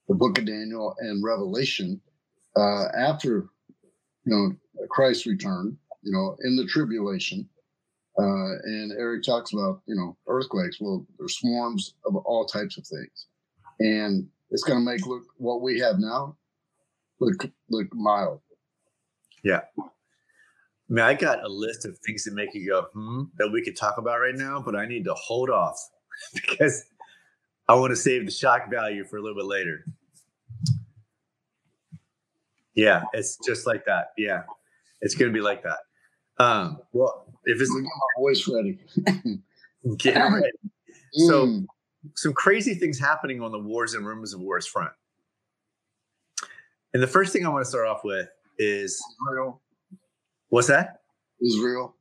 [0.08, 1.99] the book of daniel and revelation
[2.56, 3.47] uh, after
[4.25, 7.47] you know christ's return you know in the tribulation
[8.17, 10.78] uh, and eric talks about you know earthquakes.
[10.82, 13.28] Well there's swarms of all types of things.
[13.80, 16.36] And it's going to make look what we have now
[17.21, 18.41] look look mild.
[19.43, 19.62] Yeah
[20.89, 23.62] I mean, I got a list of things that make you go, hmm, that we
[23.62, 25.78] could talk about right now, but I need to hold off
[26.34, 26.86] because
[27.67, 29.86] I want to save the shock value for a little bit later.
[32.73, 34.13] Yeah, it's just like that.
[34.17, 34.43] Yeah,
[35.02, 35.78] it's going to be like that.
[36.43, 38.80] Um, well, if it's my voice ready,
[39.97, 40.52] get ready.
[41.12, 41.65] So, mm.
[42.15, 44.91] some crazy things happening on the wars and rumors of wars front.
[46.93, 49.02] And the first thing I want to start off with is.
[50.49, 51.01] What's that?
[51.41, 51.95] Israel.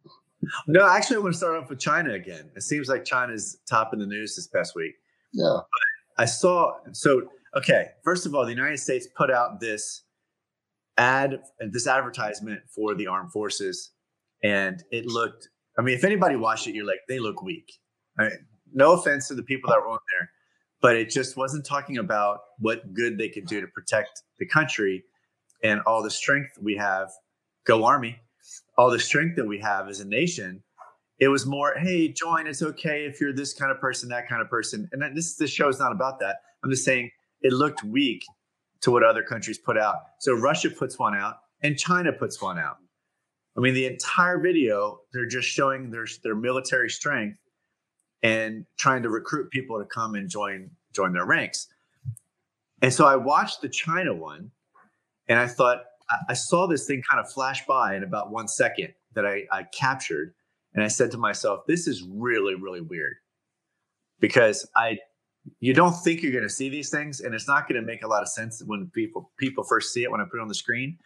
[0.66, 2.50] No, actually, I want to start off with China again.
[2.56, 4.94] It seems like China's top in the news this past week.
[5.32, 5.56] Yeah.
[5.56, 7.22] But I saw, so,
[7.56, 10.02] okay, first of all, the United States put out this
[10.96, 13.90] ad, this advertisement for the armed forces,
[14.42, 17.72] and it looked, I mean, if anybody watched it, you're like, they look weak.
[18.18, 18.32] I mean,
[18.72, 20.30] no offense to the people that were on there,
[20.80, 25.04] but it just wasn't talking about what good they could do to protect the country
[25.62, 27.10] and all the strength we have.
[27.64, 28.18] Go Army
[28.78, 30.62] all the strength that we have as a nation.
[31.18, 32.46] It was more, hey, join.
[32.46, 34.88] It's okay if you're this kind of person, that kind of person.
[34.92, 36.36] And this this show is not about that.
[36.64, 37.10] I'm just saying
[37.42, 38.22] it looked weak
[38.82, 39.96] to what other countries put out.
[40.20, 42.76] So Russia puts one out and China puts one out.
[43.56, 47.38] I mean, the entire video, they're just showing their their military strength
[48.22, 51.66] and trying to recruit people to come and join join their ranks.
[52.80, 54.52] And so I watched the China one
[55.28, 55.82] and I thought,
[56.28, 59.64] I saw this thing kind of flash by in about one second that I, I
[59.64, 60.34] captured.
[60.74, 63.16] And I said to myself, this is really, really weird
[64.20, 64.98] because I,
[65.60, 68.02] you don't think you're going to see these things and it's not going to make
[68.02, 70.48] a lot of sense when people, people first see it when I put it on
[70.48, 70.98] the screen,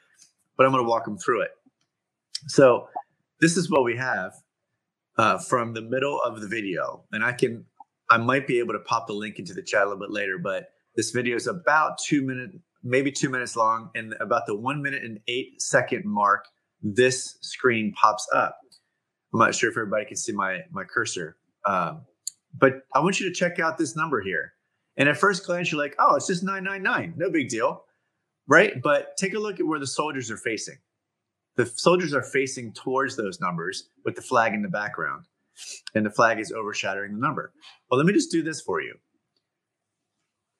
[0.56, 1.50] but I'm going to walk them through it.
[2.48, 2.88] So
[3.40, 4.34] this is what we have
[5.16, 7.04] uh, from the middle of the video.
[7.12, 7.64] And I can,
[8.10, 10.38] I might be able to pop the link into the chat a little bit later,
[10.38, 13.90] but this video is about two minutes maybe two minutes long.
[13.94, 16.46] And about the one minute and eight second mark,
[16.82, 18.58] this screen pops up.
[19.32, 22.02] I'm not sure if everybody can see my my cursor, um,
[22.58, 24.52] but I want you to check out this number here.
[24.96, 27.84] And at first glance, you're like, oh, it's just 999, no big deal,
[28.46, 28.74] right?
[28.82, 30.76] But take a look at where the soldiers are facing.
[31.56, 35.24] The soldiers are facing towards those numbers with the flag in the background,
[35.94, 37.54] and the flag is overshadowing the number.
[37.90, 38.96] Well, let me just do this for you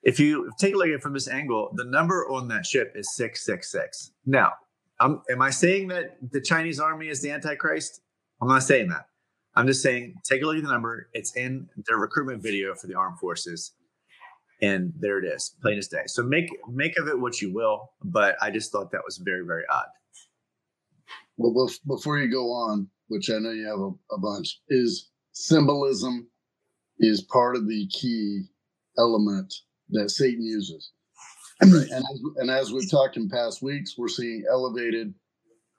[0.02, 2.92] if you take a look at it from this angle, the number on that ship
[2.94, 4.12] is 666.
[4.26, 4.52] Now,
[5.00, 8.00] I'm, am I saying that the Chinese army is the Antichrist?
[8.40, 9.06] I'm not saying that.
[9.54, 11.08] I'm just saying take a look at the number.
[11.12, 13.72] It's in their recruitment video for the armed forces.
[14.60, 16.04] And there it is, plain as day.
[16.06, 19.44] So make make of it what you will, but I just thought that was very,
[19.44, 19.86] very odd.
[21.36, 26.28] Well, before you go on, which I know you have a, a bunch, is symbolism
[27.00, 28.44] is part of the key
[28.96, 29.52] element
[29.92, 30.90] that Satan uses.
[31.62, 31.88] Right.
[31.90, 35.14] And, as, and as we've talked in past weeks, we're seeing elevated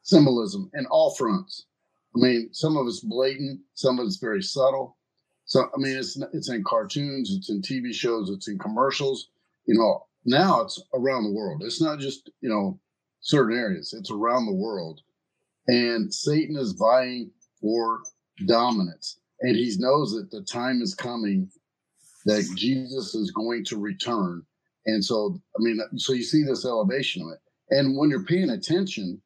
[0.01, 1.65] symbolism in all fronts.
[2.15, 4.97] I mean, some of it's blatant, some of it's very subtle.
[5.45, 9.29] So, I mean, it's it's in cartoons, it's in TV shows, it's in commercials.
[9.65, 11.63] You know, now it's around the world.
[11.65, 12.79] It's not just you know
[13.21, 15.01] certain areas; it's around the world.
[15.67, 18.01] And Satan is vying for
[18.45, 21.49] dominance, and he knows that the time is coming
[22.25, 24.43] that Jesus is going to return.
[24.85, 27.39] And so, I mean, so you see this elevation of it.
[27.69, 29.21] And when you're paying attention,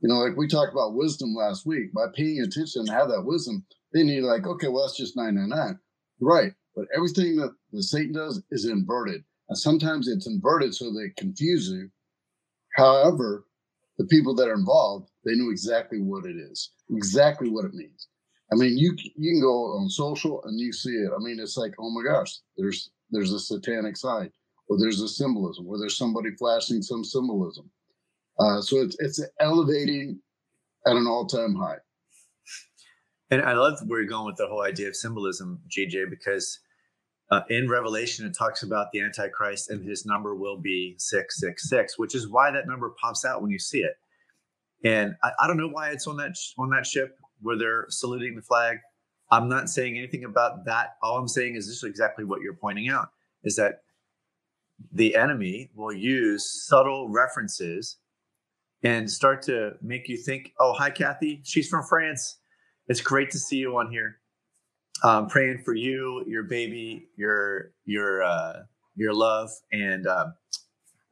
[0.00, 3.24] you know, like we talked about wisdom last week, by paying attention and have that
[3.24, 5.78] wisdom, then you're like, okay, well, that's just 999.
[6.20, 6.52] Right.
[6.74, 9.24] But everything that, that Satan does is inverted.
[9.48, 11.90] And sometimes it's inverted so they confuse you.
[12.76, 13.46] However,
[13.98, 18.08] the people that are involved, they knew exactly what it is, exactly what it means.
[18.52, 21.10] I mean, you you can go on social and you see it.
[21.14, 24.30] I mean, it's like, oh my gosh, there's there's a satanic side,
[24.68, 27.70] or there's a symbolism, or there's somebody flashing some symbolism.
[28.38, 30.20] Uh, so it's it's elevating
[30.86, 31.78] at an all time high.
[33.30, 36.60] And I love where you're going with the whole idea of symbolism, GJ, because
[37.32, 41.68] uh, in Revelation it talks about the Antichrist and his number will be six six
[41.68, 43.94] six, which is why that number pops out when you see it.
[44.84, 47.86] And I, I don't know why it's on that sh- on that ship where they're
[47.88, 48.78] saluting the flag.
[49.30, 50.96] I'm not saying anything about that.
[51.02, 53.08] All I'm saying is this is exactly what you're pointing out
[53.44, 53.82] is that
[54.92, 57.96] the enemy will use subtle references
[58.82, 61.40] and start to make you think, oh, hi, Kathy.
[61.44, 62.38] She's from France.
[62.88, 64.18] It's great to see you on here.
[65.28, 68.62] Praying for you, your baby, your your uh,
[68.94, 70.26] your love, and uh,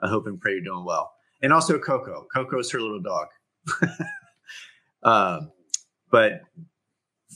[0.01, 1.13] I hope and pray you're doing well.
[1.43, 2.27] And also Coco.
[2.35, 3.27] Coco's her little dog.
[5.03, 5.53] um,
[6.15, 6.43] but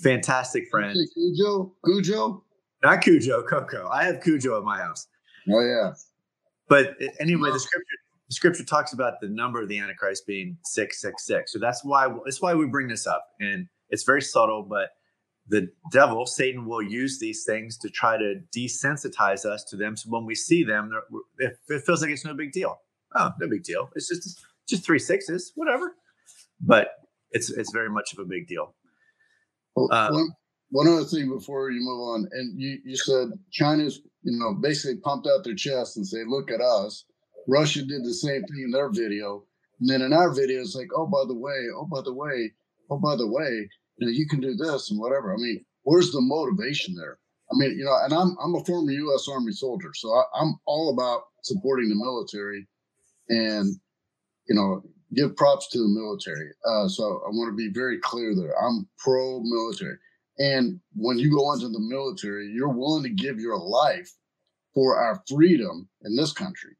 [0.04, 0.96] fantastic friend.
[1.12, 2.44] Cujo, Cujo,
[2.84, 3.88] not Cujo, Coco.
[3.88, 5.08] I have Cujo at my house.
[5.50, 5.94] Oh yeah.
[6.68, 7.96] But anyway, the scripture
[8.28, 11.52] the scripture talks about the number of the Antichrist being six six six.
[11.52, 14.90] So that's why that's why we bring this up, and it's very subtle, but
[15.48, 19.96] the devil, Satan, will use these things to try to desensitize us to them.
[19.96, 20.92] So when we see them,
[21.38, 22.78] it feels like it's no big deal.
[23.16, 23.90] Oh, no big deal.
[23.96, 24.38] It's just
[24.68, 25.96] just three sixes, whatever.
[26.60, 26.90] But
[27.32, 28.74] it's it's very much of a big deal.
[29.74, 30.28] Well, uh, one,
[30.70, 35.00] one other thing before you move on, and you you said China's you know basically
[35.00, 37.04] pumped out their chest and say, "Look at us."
[37.46, 39.44] Russia did the same thing in their video,
[39.80, 42.52] and then in our video, it's like, "Oh, by the way, oh by the way,
[42.90, 46.10] oh by the way, you know, you can do this and whatever." I mean, where's
[46.12, 47.18] the motivation there?
[47.50, 49.26] I mean, you know, and I'm I'm a former U.S.
[49.28, 52.68] Army soldier, so I, I'm all about supporting the military,
[53.30, 53.74] and
[54.48, 54.82] you know,
[55.14, 56.50] give props to the military.
[56.64, 58.54] Uh, so I want to be very clear there.
[58.62, 59.96] I'm pro military.
[60.38, 64.10] And when you go into the military, you're willing to give your life
[64.74, 66.76] for our freedom in this country.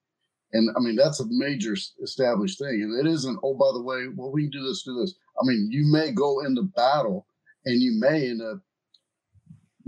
[0.52, 2.82] And I mean, that's a major established thing.
[2.82, 5.14] And it isn't, oh, by the way, well, we can do this, do this.
[5.40, 7.26] I mean, you may go into battle
[7.64, 8.60] and you may end up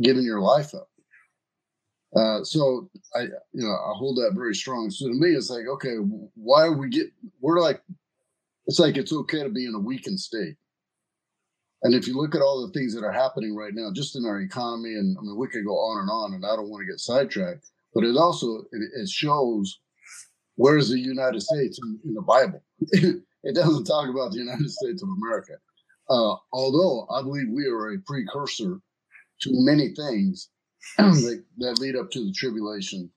[0.03, 0.89] giving your life up.
[2.17, 3.23] Uh, so I,
[3.53, 4.91] you know, I hold that very strong.
[4.91, 5.95] So to me, it's like, okay,
[6.35, 7.07] why are we get?
[7.41, 7.83] We're like
[8.71, 10.55] it's like it's okay to be in a weakened state.
[11.83, 14.25] And if you look at all the things that are happening right now, just in
[14.25, 16.83] our economy, and I mean, we could go on and on, and I don't want
[16.83, 19.81] to get sidetracked, but it also it, it shows
[20.55, 22.63] where is the United States in, in the Bible.
[22.93, 25.55] it doesn't talk about the United States of America,
[26.09, 28.79] uh, although I believe we are a precursor
[29.41, 30.49] to many things
[30.97, 33.11] that, that lead up to the tribulation.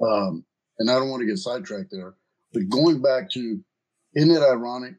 [0.00, 0.44] Um,
[0.78, 2.14] and I don't want to get sidetracked there,
[2.52, 3.60] but going back to
[4.16, 4.94] isn't it ironic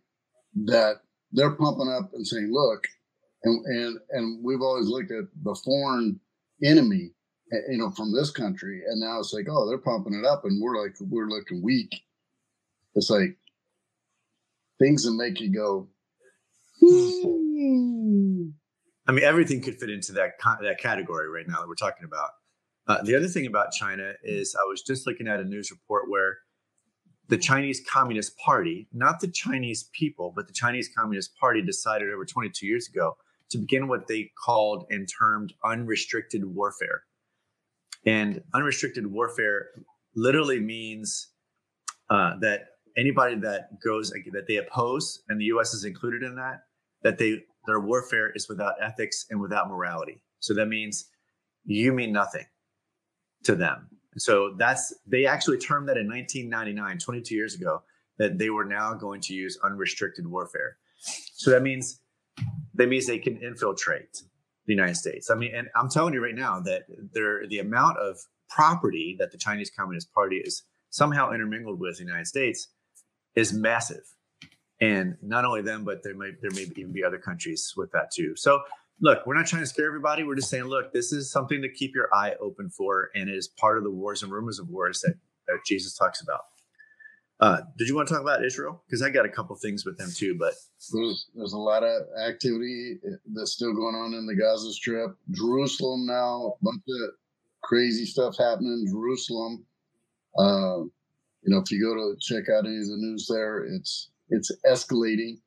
[0.65, 1.01] that
[1.31, 2.87] they're pumping up and saying, look,
[3.43, 6.19] and, and, and we've always looked at the foreign
[6.63, 7.11] enemy,
[7.51, 8.81] eh, you know, from this country.
[8.87, 11.93] And now it's like, oh, they're pumping it up and we're like, we're looking weak.
[12.95, 13.37] It's like
[14.79, 15.89] things that make you go,
[19.07, 22.29] I mean, everything could fit into that that category right now that we're talking about.
[22.87, 26.09] Uh, the other thing about China is I was just looking at a news report
[26.09, 26.37] where
[27.29, 32.25] the Chinese Communist Party, not the Chinese people, but the Chinese Communist Party decided over
[32.25, 33.17] 22 years ago
[33.49, 37.03] to begin what they called and termed unrestricted warfare.
[38.05, 39.67] And unrestricted warfare
[40.15, 41.29] literally means
[42.09, 45.73] uh, that anybody that goes that they oppose, and the U.S.
[45.73, 46.61] is included in that,
[47.03, 50.21] that they their warfare is without ethics and without morality.
[50.39, 51.09] So that means
[51.65, 52.45] you mean nothing
[53.43, 53.89] to them
[54.21, 57.81] so that's they actually termed that in 1999, 22 years ago,
[58.17, 60.77] that they were now going to use unrestricted warfare.
[61.33, 62.01] So that means
[62.73, 64.21] that means they can infiltrate
[64.65, 65.29] the United States.
[65.29, 68.17] I mean, and I'm telling you right now that there the amount of
[68.49, 72.69] property that the Chinese Communist Party is somehow intermingled with the United States
[73.35, 74.03] is massive.
[74.79, 78.11] And not only them, but there may there may even be other countries with that
[78.11, 78.35] too.
[78.35, 78.61] So
[79.01, 80.23] look, we're not trying to scare everybody.
[80.23, 83.35] We're just saying, look, this is something to keep your eye open for, and it
[83.35, 85.15] is part of the wars and rumors of wars that,
[85.47, 86.41] that Jesus talks about.
[87.39, 88.81] Uh, did you want to talk about Israel?
[88.87, 90.55] Because I got a couple things with them too, but
[90.91, 92.97] there's, there's a lot of activity
[93.33, 95.15] that's still going on in the Gaza Strip.
[95.31, 97.11] Jerusalem now, a bunch of
[97.63, 99.65] crazy stuff happening in Jerusalem.
[100.37, 100.79] Uh,
[101.43, 104.51] you know, if you go to check out any of the news there, it's it's
[104.65, 105.37] escalating.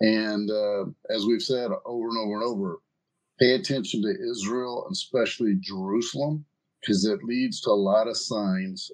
[0.00, 2.78] And uh, as we've said over and over and over,
[3.38, 6.44] pay attention to Israel, especially Jerusalem,
[6.80, 8.90] because it leads to a lot of signs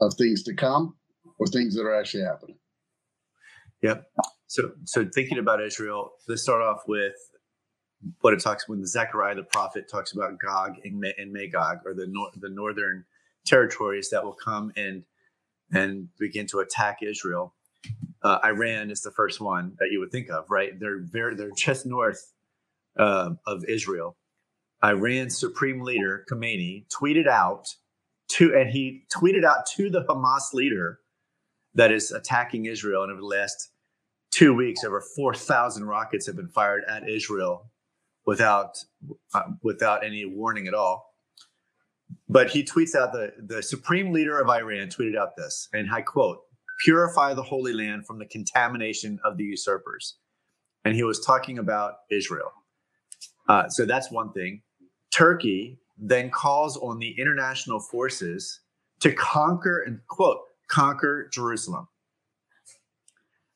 [0.00, 0.96] of things to come
[1.38, 2.58] or things that are actually happening.
[3.82, 4.06] Yep.
[4.46, 7.14] So, so thinking about Israel, let's start off with
[8.20, 12.30] what it talks when Zechariah the prophet talks about Gog and, Magog, or the nor-
[12.36, 13.04] the northern
[13.46, 15.04] territories that will come and
[15.72, 17.54] and begin to attack Israel.
[18.22, 20.78] Uh, Iran is the first one that you would think of, right?
[20.78, 22.32] They're very they're just north
[22.98, 24.16] uh, of Israel.
[24.82, 27.66] Iran's supreme leader Khamenei tweeted out
[28.32, 31.00] to, and he tweeted out to the Hamas leader
[31.74, 33.02] that is attacking Israel.
[33.02, 33.70] And over the last
[34.30, 37.70] two weeks, over 4,000 rockets have been fired at Israel
[38.26, 38.78] without
[39.34, 41.14] uh, without any warning at all.
[42.28, 46.02] But he tweets out the the supreme leader of Iran tweeted out this, and I
[46.02, 46.38] quote:
[46.84, 50.16] "Purify the Holy Land from the contamination of the usurpers."
[50.84, 52.52] And he was talking about Israel.
[53.48, 54.62] Uh, so that's one thing.
[55.10, 58.60] Turkey then calls on the international forces
[59.00, 60.38] to conquer and quote
[60.68, 61.88] conquer Jerusalem.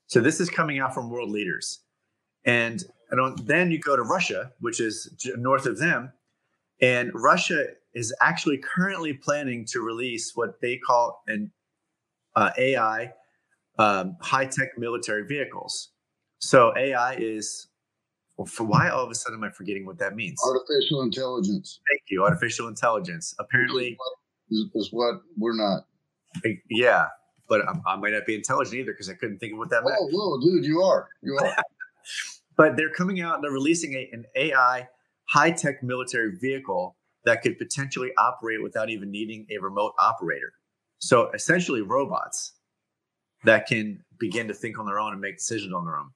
[0.06, 1.80] So this is coming out from world leaders.
[2.44, 6.12] And, and then you go to Russia, which is north of them.
[6.80, 11.50] And Russia is actually currently planning to release what they call an
[12.36, 13.12] uh, AI
[13.78, 15.90] um, high tech military vehicles.
[16.38, 17.68] So AI is,
[18.36, 20.40] well, for why all of a sudden am I forgetting what that means?
[20.44, 21.80] Artificial intelligence.
[21.90, 22.24] Thank you.
[22.24, 23.34] Artificial intelligence.
[23.38, 23.96] Apparently,
[24.50, 25.84] is, is what we're not.
[26.68, 27.06] Yeah,
[27.48, 29.84] but I, I might not be intelligent either because I couldn't think of what that
[29.84, 29.96] meant.
[29.98, 31.08] Oh, whoa, dude, you are.
[31.22, 31.56] You are.
[32.56, 33.40] but they're coming out.
[33.40, 34.88] They're releasing a, an AI
[35.26, 40.52] high tech military vehicle that could potentially operate without even needing a remote operator.
[41.04, 42.54] So essentially, robots
[43.44, 46.08] that can begin to think on their own and make decisions on their own.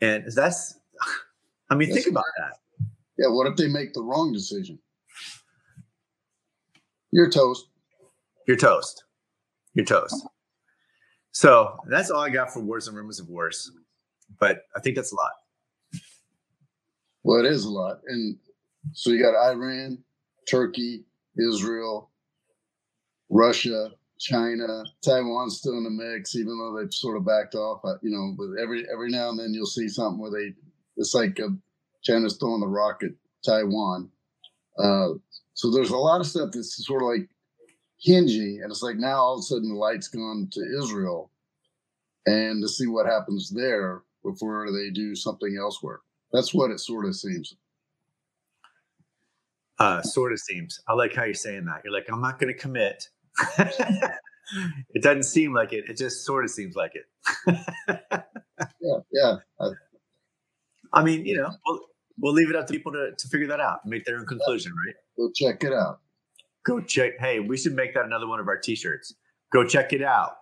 [0.00, 0.80] And that's,
[1.70, 2.88] I mean, that's think about that.
[3.16, 3.28] Yeah.
[3.28, 4.80] What if they make the wrong decision?
[7.12, 7.68] You're toast.
[8.48, 9.04] You're toast.
[9.74, 10.26] You're toast.
[11.30, 13.70] So that's all I got for wars and rumors of wars.
[14.40, 15.32] But I think that's a lot.
[17.22, 18.00] Well, it is a lot.
[18.08, 18.38] And
[18.92, 20.02] so you got Iran,
[20.50, 21.04] Turkey,
[21.38, 22.10] Israel,
[23.28, 27.80] Russia, China, Taiwan's still in the mix, even though they've sort of backed off.
[28.02, 30.54] You know, but every every now and then you'll see something where they
[30.96, 31.48] it's like uh,
[32.02, 33.10] China's throwing the rock at
[33.44, 34.10] Taiwan.
[34.78, 35.08] Uh,
[35.54, 37.28] so there's a lot of stuff that's sort of like
[37.98, 41.30] hinging, and it's like now all of a sudden the light's gone to Israel,
[42.26, 46.00] and to see what happens there before they do something elsewhere.
[46.32, 47.54] That's what it sort of seems.
[49.78, 50.80] Uh, sort of seems.
[50.88, 51.82] I like how you're saying that.
[51.84, 53.08] You're like, I'm not going to commit.
[53.58, 55.84] it doesn't seem like it.
[55.88, 57.04] It just sort of seems like it.
[58.80, 59.36] yeah, yeah.
[59.60, 59.70] I,
[60.92, 61.80] I mean, you know, we'll,
[62.20, 64.72] we'll leave it up to people to, to figure that out, make their own conclusion,
[64.86, 64.94] right?
[65.16, 66.00] Go check it out.
[66.64, 67.12] Go check.
[67.18, 69.14] Hey, we should make that another one of our t-shirts.
[69.52, 70.36] Go check it out.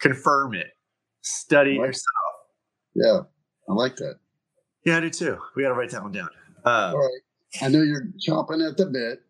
[0.00, 0.68] Confirm it.
[1.22, 2.04] Study like yourself.
[2.94, 3.20] Yeah,
[3.68, 4.16] I like that.
[4.84, 5.38] Yeah, I do too.
[5.54, 6.28] We got to write that one down.
[6.64, 7.20] Uh, All right.
[7.62, 9.22] I know you're chomping at the bit.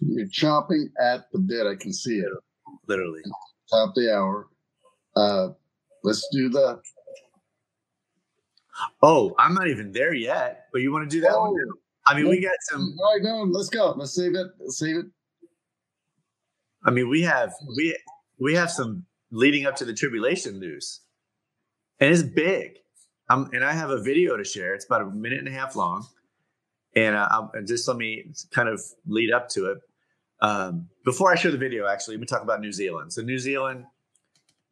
[0.00, 1.66] You're chomping at the bit.
[1.66, 2.28] I can see it.
[2.86, 3.22] Literally.
[3.70, 4.48] Top the hour.
[5.16, 5.48] Uh,
[6.04, 6.80] let's do the.
[9.02, 11.54] Oh, I'm not even there yet, but you want to do that oh, one?
[12.06, 12.96] I mean, we got some.
[13.00, 13.92] All right, no, let's go.
[13.96, 14.46] Let's save it.
[14.60, 15.06] Let's save it.
[16.84, 17.96] I mean, we have we
[18.38, 21.00] we have some leading up to the tribulation news,
[22.00, 22.78] and it's big.
[23.30, 24.74] Um, and I have a video to share.
[24.74, 26.06] It's about a minute and a half long,
[26.98, 29.78] and uh, just let me kind of lead up to it.
[30.40, 33.12] Um, before I show the video, actually, let me talk about New Zealand.
[33.12, 33.84] So New Zealand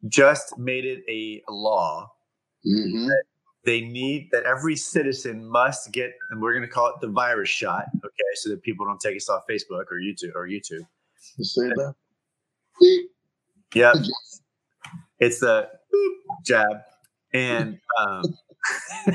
[0.07, 2.11] just made it a law
[2.65, 3.07] mm-hmm.
[3.07, 3.23] that
[3.65, 7.49] they need that every citizen must get, and we're going to call it the virus
[7.49, 10.85] shot, okay, so that people don't take us off Facebook or YouTube or YouTube.
[11.37, 11.95] You say that?
[13.73, 13.95] Yep.
[15.19, 15.69] It's the
[16.45, 16.77] jab.
[17.33, 18.23] And um,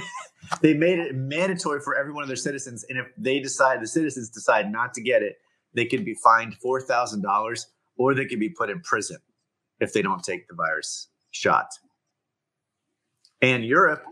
[0.60, 2.84] they made it mandatory for every one of their citizens.
[2.88, 5.38] And if they decide, the citizens decide not to get it,
[5.74, 9.18] they could be fined $4,000 or they could be put in prison
[9.80, 11.68] if they don't take the virus shot.
[13.40, 14.04] And Europe,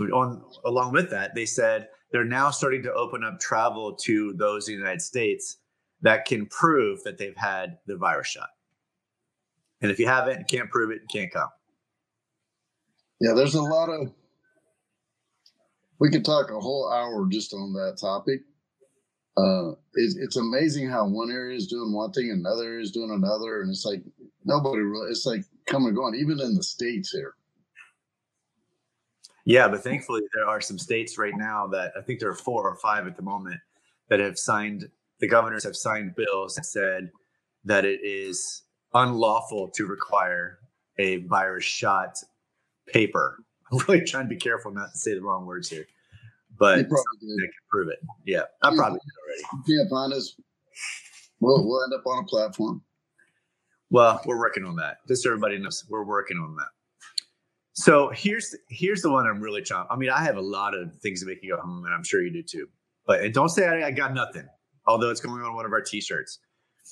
[0.00, 4.68] on along with that, they said they're now starting to open up travel to those
[4.68, 5.56] in the United States
[6.02, 8.50] that can prove that they've had the virus shot.
[9.80, 11.48] And if you haven't, can't prove it, can't come.
[13.20, 14.12] Yeah, there's a lot of.
[16.00, 18.40] We could talk a whole hour just on that topic.
[19.36, 23.62] Uh, it, it's amazing how one area is doing one thing, another is doing another,
[23.62, 24.02] and it's like
[24.44, 25.10] nobody really.
[25.10, 27.34] It's like coming and going, even in the states here.
[29.44, 32.68] Yeah, but thankfully there are some states right now that I think there are four
[32.68, 33.60] or five at the moment
[34.08, 34.88] that have signed
[35.20, 37.10] the governors have signed bills that said
[37.64, 38.62] that it is
[38.94, 40.58] unlawful to require
[40.98, 42.18] a virus shot
[42.86, 43.38] paper.
[43.72, 45.86] I'm really trying to be careful not to say the wrong words here,
[46.58, 47.38] but You they probably did.
[47.40, 47.98] can prove it.
[48.26, 48.76] Yeah, I Yeah.
[48.76, 49.42] probably did already.
[49.68, 50.34] You can't find us,
[51.40, 52.82] we'll, we'll end up on a platform.
[53.90, 54.98] Well, we're working on that.
[55.08, 56.68] Just so everybody knows, we're working on that.
[57.72, 59.86] So here's here's the one I'm really trying.
[59.88, 62.02] I mean, I have a lot of things to make you go home, and I'm
[62.02, 62.66] sure you do too.
[63.06, 64.46] But and don't say I, I got nothing,
[64.86, 66.40] although it's going on one of our T-shirts.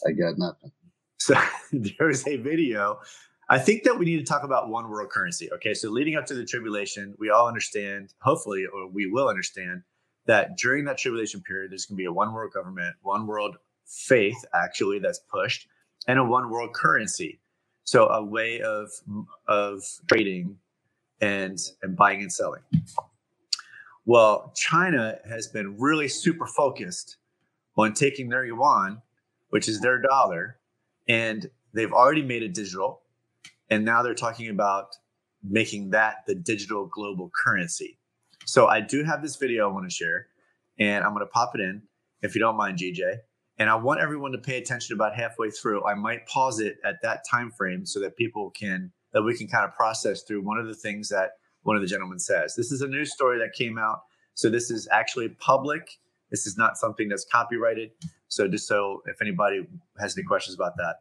[0.06, 0.70] I got nothing.
[1.18, 1.34] So
[1.72, 3.00] there's a video.
[3.48, 5.50] I think that we need to talk about one world currency.
[5.52, 9.82] Okay, so leading up to the tribulation, we all understand, hopefully, or we will understand
[10.26, 13.56] that during that tribulation period, there's going to be a one world government, one world
[13.84, 15.68] faith, actually, that's pushed,
[16.08, 17.40] and a one world currency.
[17.84, 18.90] So a way of
[19.46, 20.56] of trading
[21.20, 22.62] and and buying and selling.
[24.04, 27.16] Well, China has been really super focused
[27.76, 29.02] on taking their yuan,
[29.50, 30.58] which is their dollar,
[31.06, 33.02] and they've already made it digital
[33.70, 34.94] and now they're talking about
[35.42, 37.98] making that the digital global currency.
[38.44, 40.28] So i do have this video i want to share
[40.78, 41.82] and i'm going to pop it in
[42.22, 43.00] if you don't mind gj
[43.58, 45.84] and i want everyone to pay attention about halfway through.
[45.84, 49.48] I might pause it at that time frame so that people can that we can
[49.48, 51.30] kind of process through one of the things that
[51.62, 52.54] one of the gentlemen says.
[52.54, 54.02] This is a news story that came out.
[54.34, 55.98] So this is actually public.
[56.30, 57.90] This is not something that's copyrighted.
[58.28, 59.66] So just so if anybody
[59.98, 60.96] has any questions about that,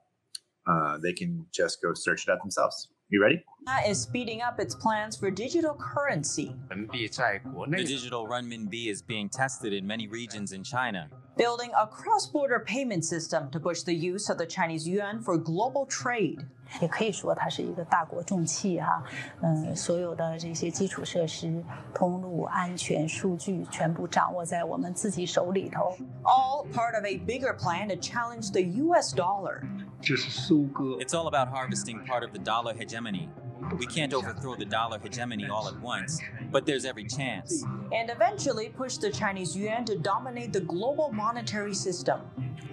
[0.67, 2.89] uh, they can just go search it up themselves.
[3.13, 3.43] You ready?
[3.67, 9.03] China is speeding up its plans for digital currency, 人民币在国 The 内 digital renminbi is
[9.03, 11.09] being tested in many regions in China.
[11.37, 15.87] building a cross-border payment system to push the use of the Chinese yuan for global
[15.87, 16.39] trade.
[16.81, 19.03] 也可以说它是一个大国重器哈、
[19.43, 25.97] 嗯，所有的这些基础设施、通路、安全、数据全部掌握在我们自己手里头。
[26.23, 29.63] All part of a bigger plan to challenge the US dollar.
[30.06, 31.02] just so good.
[31.02, 33.30] It's all about harvesting part of the dollar hegemony.
[33.78, 37.64] We can't overthrow the dollar hegemony all at once, but there's every chance.
[37.92, 42.22] And eventually push the Chinese yuan to dominate the global monetary system.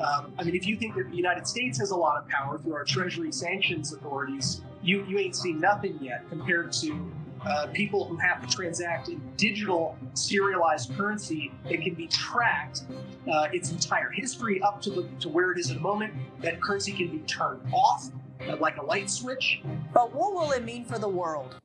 [0.01, 2.59] Um, I mean, if you think that the United States has a lot of power
[2.59, 7.11] through our Treasury sanctions authorities, you, you ain't seen nothing yet compared to
[7.47, 12.82] uh, people who have to transact in digital serialized currency that can be tracked
[13.30, 16.12] uh, its entire history up to the to where it is at the moment.
[16.40, 18.11] That currency can be turned off
[18.49, 19.62] uh, like a light switch.
[19.93, 21.57] But what will it mean for the world?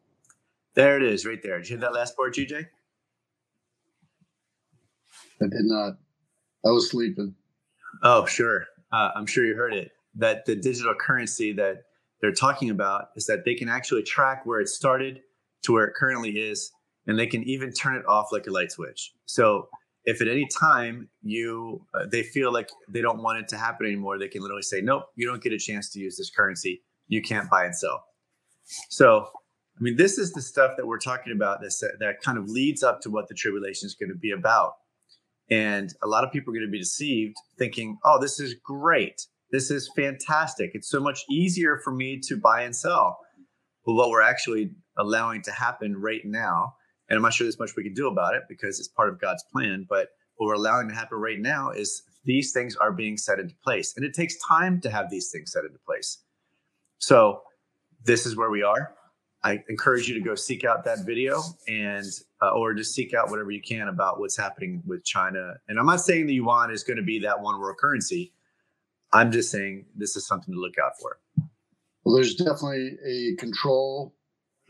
[0.76, 1.58] There it is, right there.
[1.58, 2.66] Did you hear that last part, GJ?
[5.42, 5.94] I did not.
[6.66, 7.36] I was sleeping.
[8.04, 8.66] Oh, sure.
[8.92, 9.92] Uh, I'm sure you heard it.
[10.16, 11.84] That the digital currency that
[12.22, 15.22] they're talking about is that they can actually track where it started
[15.68, 16.72] to where it currently is,
[17.06, 19.12] and they can even turn it off like a light switch.
[19.26, 19.68] So
[20.06, 23.86] if at any time you uh, they feel like they don't want it to happen
[23.86, 26.82] anymore, they can literally say, "Nope, you don't get a chance to use this currency.
[27.08, 28.04] You can't buy and sell."
[28.90, 29.28] So,
[29.78, 31.62] I mean, this is the stuff that we're talking about.
[31.62, 34.74] This that kind of leads up to what the tribulation is going to be about.
[35.50, 39.28] And a lot of people are going to be deceived thinking, oh, this is great.
[39.52, 40.72] This is fantastic.
[40.74, 43.20] It's so much easier for me to buy and sell.
[43.86, 46.76] But what we're actually allowing to happen right now,
[47.10, 49.20] and I'm not sure there's much we can do about it because it's part of
[49.20, 53.18] God's plan, but what we're allowing to happen right now is these things are being
[53.18, 53.94] set into place.
[53.96, 56.20] And it takes time to have these things set into place.
[57.00, 57.42] So
[58.04, 58.94] this is where we are.
[59.44, 62.06] I encourage you to go seek out that video and
[62.42, 65.54] uh, or just seek out whatever you can about what's happening with China.
[65.68, 68.34] And I'm not saying the yuan is going to be that one world currency.
[69.14, 71.20] I'm just saying this is something to look out for.
[72.04, 74.16] Well, there's definitely a control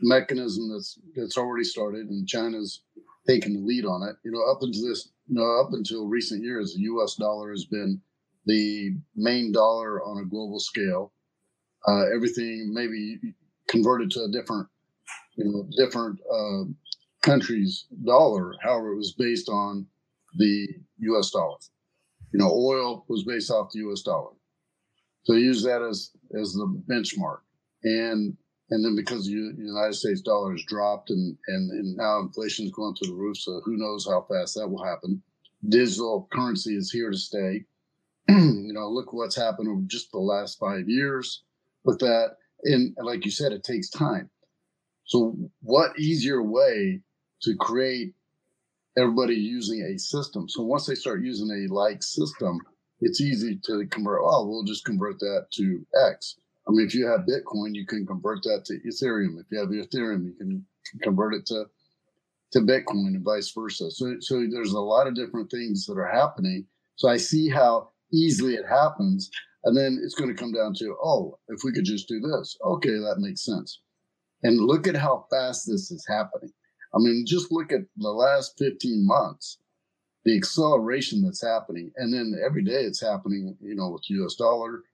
[0.00, 2.82] mechanism that's that's already started, and China's
[3.26, 4.16] taken the lead on it.
[4.24, 7.14] You know, up until this, you know, up until recent years, the U.S.
[7.16, 8.00] dollar has been
[8.46, 11.12] the main dollar on a global scale.
[11.86, 13.18] Uh, everything maybe
[13.68, 14.66] converted to a different,
[15.36, 16.64] you know, different uh,
[17.22, 18.54] country's dollar.
[18.62, 19.86] However, it was based on
[20.36, 20.68] the
[21.00, 21.30] U.S.
[21.30, 21.58] dollar.
[22.32, 24.02] You know, oil was based off the U.S.
[24.02, 24.32] dollar.
[25.24, 27.38] So use that as as the benchmark,
[27.84, 28.36] and
[28.70, 32.72] and then because the United States dollar has dropped and and and now inflation is
[32.72, 35.22] going through the roof, so who knows how fast that will happen.
[35.68, 37.64] Digital currency is here to stay.
[38.28, 41.42] you know, look what's happened over just the last five years
[41.84, 44.30] with that, and like you said, it takes time.
[45.08, 47.00] So, what easier way
[47.42, 48.14] to create
[48.98, 50.48] everybody using a system?
[50.48, 52.60] So once they start using a like system,
[53.00, 54.20] it's easy to convert.
[54.22, 56.36] Oh, we'll just convert that to X.
[56.68, 59.40] I mean, if you have Bitcoin, you can convert that to Ethereum.
[59.40, 60.66] If you have Ethereum, you can
[61.02, 61.64] convert it to
[62.52, 63.90] to Bitcoin and vice versa.
[63.90, 66.66] So, so there's a lot of different things that are happening.
[66.96, 69.30] So I see how easily it happens,
[69.64, 72.56] and then it's going to come down to, oh, if we could just do this,
[72.64, 73.80] okay, that makes sense.
[74.42, 76.50] And look at how fast this is happening.
[76.94, 79.58] I mean, just look at the last 15 months,
[80.24, 81.92] the acceleration that's happening.
[81.96, 84.84] And then every day it's happening, you know, with US dollar,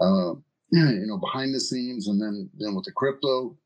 [0.00, 0.34] uh,
[0.72, 2.08] you know, behind the scenes.
[2.08, 3.56] And then, then with the crypto,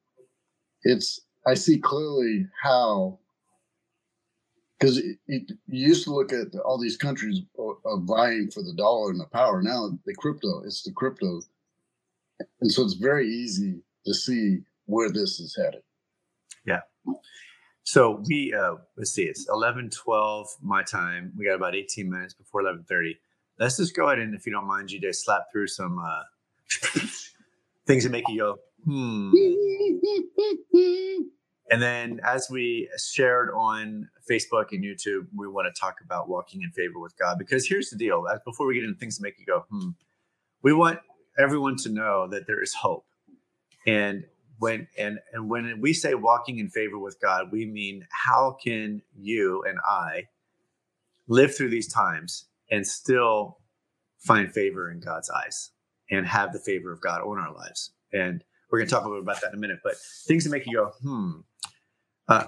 [0.83, 3.19] it's, I see clearly how,
[4.79, 9.27] because you used to look at all these countries vying for the dollar and the
[9.27, 9.63] power.
[9.63, 11.41] Now the crypto, it's the crypto.
[12.61, 15.83] And so it's very easy to see where this is headed.
[16.67, 16.81] Yeah.
[17.85, 21.33] So we uh let's see, it's eleven twelve my time.
[21.37, 23.17] We got about 18 minutes before 11:30.
[23.59, 26.23] Let's just go ahead and if you don't mind, GJ, slap through some uh
[27.87, 29.33] things that make you go, hmm.
[31.71, 36.63] And then as we shared on Facebook and YouTube, we want to talk about walking
[36.63, 38.25] in favor with God because here's the deal.
[38.33, 39.91] As before we get into things that make you go, hmm,
[40.63, 41.01] we want
[41.39, 43.07] everyone to know that there is hope.
[43.87, 44.25] And
[44.59, 49.03] when and and when we say walking in favor with God, we mean how can
[49.17, 50.29] you and I
[51.29, 53.59] live through these times and still
[54.19, 55.71] find favor in God's eyes
[56.11, 57.93] and have the favor of God on our lives.
[58.13, 59.81] And we're going to talk a little bit about that in a minute.
[59.83, 59.95] But
[60.27, 61.41] things that make you go, hmm.
[62.27, 62.45] Uh,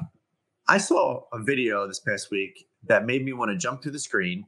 [0.69, 3.99] I saw a video this past week that made me want to jump through the
[3.99, 4.47] screen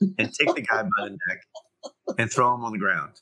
[0.00, 3.12] and take the guy by the neck and throw him on the ground.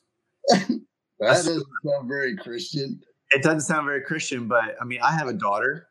[0.49, 0.79] that
[1.19, 3.01] doesn't sound very Christian
[3.33, 5.87] it doesn't sound very Christian, but I mean, I have a daughter,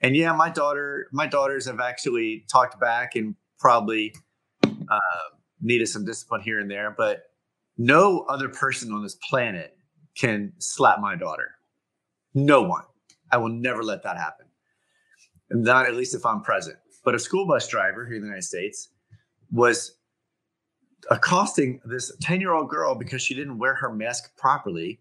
[0.00, 4.14] and yeah, my daughter, my daughters have actually talked back and probably
[4.62, 4.98] uh,
[5.60, 7.22] needed some discipline here and there, but
[7.76, 9.76] no other person on this planet
[10.16, 11.52] can slap my daughter.
[12.34, 12.84] No one.
[13.32, 14.46] I will never let that happen.
[15.50, 16.76] Not at least if I'm present.
[17.04, 18.90] But a school bus driver here in the United States
[19.50, 19.98] was
[21.10, 25.00] accosting this 10 year old girl because she didn't wear her mask properly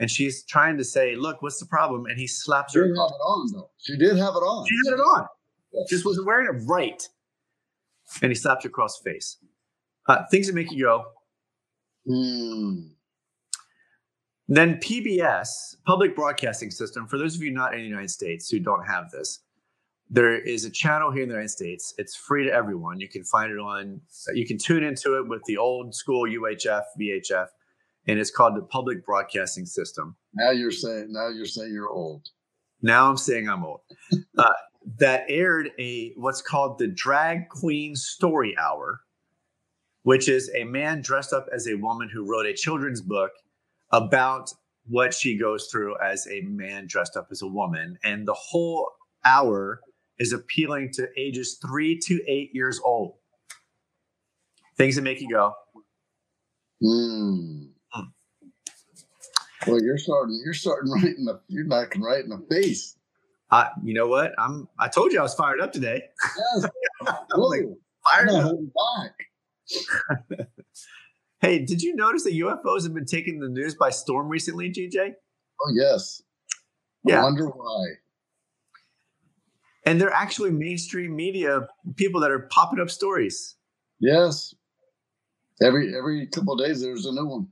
[0.00, 2.84] and she's trying to say, "Look, what's the problem?" And he slaps her.
[2.84, 3.70] She did have it on though.
[3.78, 4.66] She did have it on.
[4.66, 5.26] She had it on.
[5.72, 5.82] Yeah.
[5.88, 7.06] Just wasn't wearing it right.
[8.22, 9.36] And he slapped her across the face.
[10.08, 11.04] Uh, things that make you go.
[12.06, 12.80] Hmm.
[14.48, 17.06] Then PBS, Public Broadcasting System.
[17.06, 19.40] For those of you not in the United States who don't have this,
[20.08, 21.94] there is a channel here in the United States.
[21.98, 22.98] It's free to everyone.
[22.98, 24.00] You can find it on.
[24.34, 27.46] You can tune into it with the old school UHF, VHF
[28.06, 30.16] and it's called the Public Broadcasting System.
[30.34, 32.28] Now you're saying now you're saying you're old.
[32.82, 33.80] Now I'm saying I'm old.
[34.38, 34.52] uh,
[34.98, 39.00] that aired a what's called the Drag Queen Story Hour,
[40.02, 43.32] which is a man dressed up as a woman who wrote a children's book
[43.92, 44.52] about
[44.88, 48.90] what she goes through as a man dressed up as a woman, and the whole
[49.24, 49.80] hour
[50.18, 53.14] is appealing to ages three to eight years old.
[54.76, 55.54] Things that make you go.
[56.82, 57.70] Hmm.
[59.66, 60.40] Well, you're starting.
[60.44, 61.40] You're starting right in the.
[61.48, 62.96] You're knocking right in the face.
[63.50, 64.32] I, you know what?
[64.38, 64.68] I'm.
[64.78, 66.02] I told you I was fired up today.
[66.54, 66.70] Yes.
[67.06, 67.62] I'm like
[68.08, 68.56] fired up.
[68.98, 69.12] back.
[71.40, 75.12] hey, did you notice that UFOs have been taking the news by storm recently, GJ?
[75.62, 76.22] Oh yes.
[77.04, 77.20] Yeah.
[77.20, 77.86] I wonder why.
[79.86, 81.66] And they're actually mainstream media
[81.96, 83.56] people that are popping up stories.
[83.98, 84.54] Yes.
[85.62, 87.48] Every every couple days there's a new one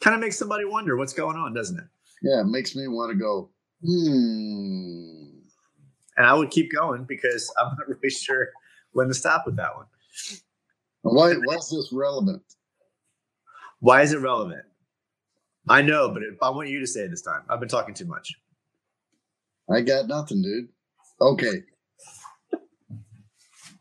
[0.00, 1.84] kind of makes somebody wonder what's going on, doesn't it?
[2.22, 3.50] Yeah, it makes me want to go,
[3.84, 5.30] hmm.
[6.16, 8.50] And I would keep going because I'm not really sure
[8.92, 9.86] when to stop with that one.
[11.14, 12.42] Why, why is this relevant?
[13.80, 14.64] Why is it relevant?
[15.68, 17.42] I know, but I want you to say it this time.
[17.48, 18.34] I've been talking too much.
[19.70, 20.68] I got nothing, dude.
[21.20, 21.62] Okay.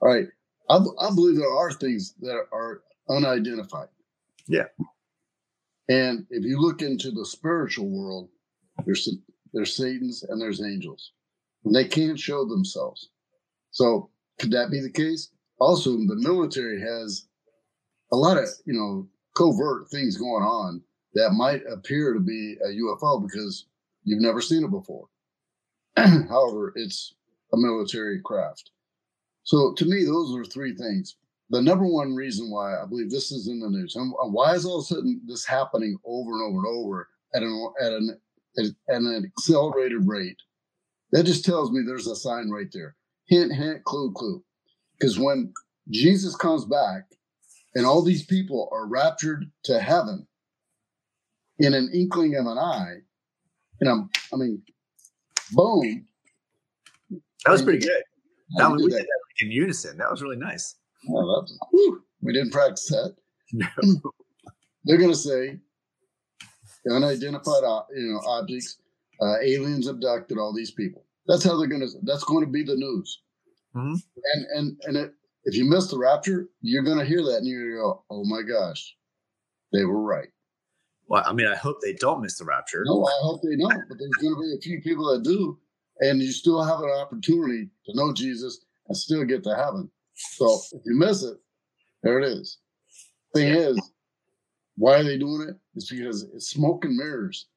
[0.02, 0.28] All right.
[0.70, 3.88] I, I believe there are things that are unidentified.
[4.48, 4.66] Yeah.
[5.90, 8.30] And if you look into the spiritual world,
[8.86, 9.08] there's
[9.54, 11.12] there's Satan's and there's angels,
[11.64, 13.10] and they can't show themselves.
[13.72, 14.10] So
[14.40, 15.30] could that be the case?
[15.60, 17.26] Also, the military has
[18.12, 20.82] a lot of you know covert things going on
[21.14, 23.66] that might appear to be a UFO because
[24.03, 25.08] you've never seen it before.
[25.97, 27.16] However, it's
[27.53, 28.72] a military craft.
[29.43, 31.16] So to me, those are three things
[31.49, 34.66] the number one reason why I believe this is in the news and why is
[34.66, 38.20] all of a sudden this happening over and over and over at an at an
[38.58, 40.38] at an accelerated rate,
[41.12, 42.95] that just tells me there's a sign right there.
[43.28, 44.43] Hint, hint, clue, clue.
[44.98, 45.54] Because when
[45.89, 47.04] Jesus comes back
[47.76, 50.26] and all these people are raptured to heaven
[51.60, 52.96] in an inkling of an eye,
[53.82, 54.62] and I'm, I mean,
[55.52, 56.06] boom.
[57.46, 58.04] That was pretty good.
[58.58, 59.98] That was, we did that in unison.
[59.98, 60.76] That was really nice.
[61.10, 63.16] Oh, whew, we didn't practice that.
[63.54, 63.68] No.
[64.86, 65.60] They're going to say
[66.89, 67.64] unidentified,
[67.96, 68.78] you know, objects
[69.22, 71.06] uh, aliens abducted all these people.
[71.28, 71.88] That's how they're gonna.
[72.04, 73.22] That's going to be the news.
[73.76, 74.02] Mhm.
[74.34, 75.14] And and and it,
[75.44, 78.42] if you miss the rapture, you're gonna hear that and you're gonna go, "Oh my
[78.42, 78.96] gosh,
[79.74, 80.30] they were right."
[81.08, 82.84] Well, I mean, I hope they don't miss the rapture.
[82.86, 83.88] No, I hope they don't.
[83.88, 85.60] But there's going to be a few people that do,
[86.00, 89.92] and you still have an opportunity to know Jesus and still get to heaven.
[90.16, 91.38] So if you miss it,
[92.02, 92.58] there it is.
[93.36, 93.92] Thing is,
[94.78, 95.56] why are they doing it?
[95.76, 97.48] It's because it's smoke and mirrors.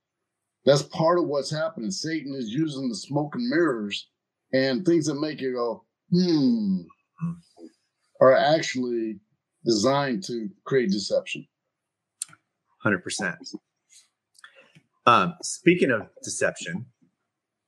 [0.66, 1.91] That's part of what's happening.
[1.91, 4.09] Satan is using the smoke and mirrors
[4.53, 6.80] and things that make you go, hmm,
[8.20, 9.20] are actually
[9.64, 11.46] designed to create deception.
[12.82, 13.36] Hundred percent.
[15.06, 16.86] Um, speaking of deception,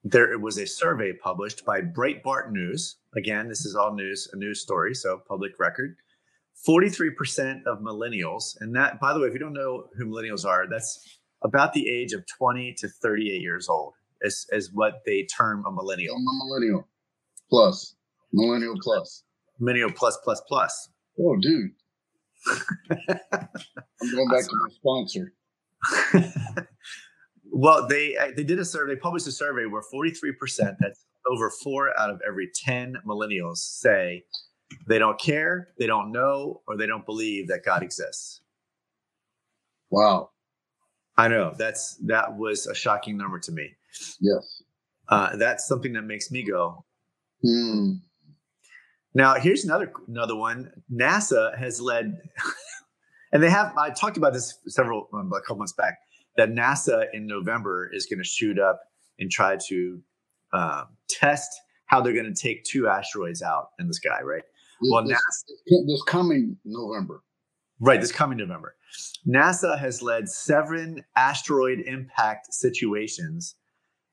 [0.04, 2.96] there was a survey published by Breitbart News.
[3.16, 5.96] Again, this is all news, a news story, so public record.
[6.64, 10.44] Forty-three percent of millennials, and that, by the way, if you don't know who millennials
[10.44, 13.94] are, that's about the age of twenty to thirty-eight years old.
[14.20, 16.14] Is is what they term a millennial.
[16.14, 16.86] I'm a millennial
[17.48, 17.96] plus,
[18.32, 19.24] millennial plus.
[19.58, 20.90] Millennial plus plus plus.
[21.18, 21.70] Oh, dude.
[22.46, 25.34] I'm going back to my sponsor.
[27.52, 31.50] well, they uh, they did a survey, they published a survey where 43%, that's over
[31.62, 34.24] four out of every 10 millennials say
[34.88, 38.40] they don't care, they don't know, or they don't believe that God exists.
[39.90, 40.30] Wow.
[41.16, 43.70] I know that's that was a shocking number to me.
[44.20, 44.62] Yes.
[45.08, 46.84] Uh, that's something that makes me go.
[47.42, 47.94] Hmm.
[49.14, 50.70] Now, here's another another one.
[50.92, 52.18] NASA has led,
[53.32, 53.76] and they have.
[53.76, 55.98] I talked about this several um, a couple months back.
[56.36, 58.80] That NASA in November is going to shoot up
[59.18, 60.00] and try to
[60.52, 61.50] um, test
[61.86, 64.22] how they're going to take two asteroids out in the sky.
[64.22, 64.42] Right.
[64.80, 65.18] Well, this,
[65.66, 67.22] this coming November.
[67.80, 68.76] Right, this coming November.
[69.26, 73.56] NASA has led seven asteroid impact situations,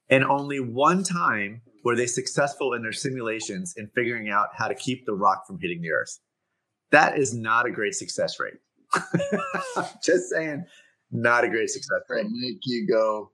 [0.09, 4.75] and only one time were they successful in their simulations in figuring out how to
[4.75, 6.19] keep the rock from hitting the Earth.
[6.91, 8.59] That is not a great success rate.
[10.03, 10.65] Just saying,
[11.11, 12.25] not a great success rate.
[12.29, 13.31] Make you go,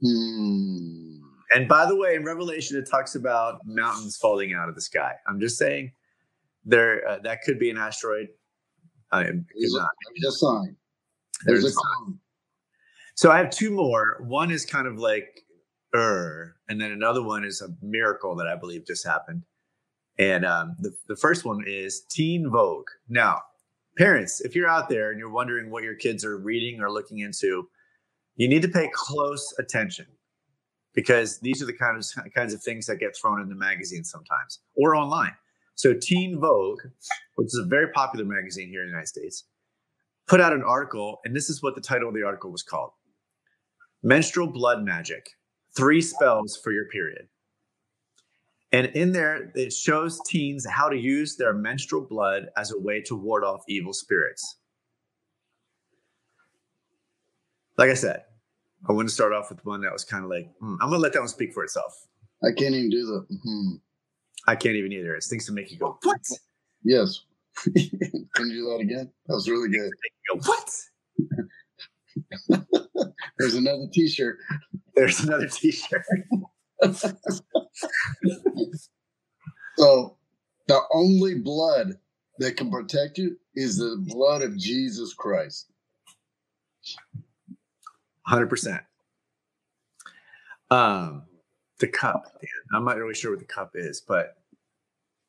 [0.00, 1.22] hmm.
[1.54, 5.12] And by the way, in Revelation, it talks about mountains falling out of the sky.
[5.26, 5.92] I'm just saying,
[6.64, 8.28] there uh, that could be an asteroid.
[9.12, 9.90] Uh, it There's could a, not.
[10.14, 10.76] there's a sign.
[11.44, 12.18] There's, There's a sign.
[13.14, 14.16] So I have two more.
[14.20, 15.44] One is kind of like,
[15.94, 19.42] er, and then another one is a miracle that I believe just happened.
[20.18, 22.88] And um, the, the first one is Teen Vogue.
[23.08, 23.42] Now,
[23.96, 27.18] parents, if you're out there and you're wondering what your kids are reading or looking
[27.20, 27.68] into,
[28.36, 30.06] you need to pay close attention
[30.94, 34.04] because these are the kinds of, kinds of things that get thrown in the magazine
[34.04, 35.32] sometimes or online.
[35.74, 36.80] So Teen Vogue,
[37.36, 39.44] which is a very popular magazine here in the United States,
[40.28, 42.90] put out an article, and this is what the title of the article was called
[44.02, 45.30] Menstrual Blood Magic
[45.76, 47.28] Three Spells for Your Period.
[48.72, 53.02] And in there, it shows teens how to use their menstrual blood as a way
[53.02, 54.58] to ward off evil spirits.
[57.76, 58.24] Like I said,
[58.88, 60.98] I want to start off with one that was kind of like, hmm, I'm going
[60.98, 62.06] to let that one speak for itself.
[62.42, 63.76] I can't even do the, hmm.
[64.48, 65.14] I can't even either.
[65.14, 66.20] It's things to make you go, what?
[66.82, 67.20] Yes.
[67.64, 69.12] Can you do that again?
[69.26, 69.90] That was really good.
[70.32, 70.70] Go, what?
[73.38, 74.38] There's another T-shirt.
[74.96, 76.04] There's another T-shirt.
[79.78, 80.16] So
[80.68, 81.98] the only blood
[82.38, 85.70] that can protect you is the blood of Jesus Christ.
[88.26, 88.82] Hundred percent.
[90.70, 91.24] Um,
[91.80, 92.24] the cup.
[92.40, 92.48] Dan.
[92.74, 94.36] I'm not really sure what the cup is, but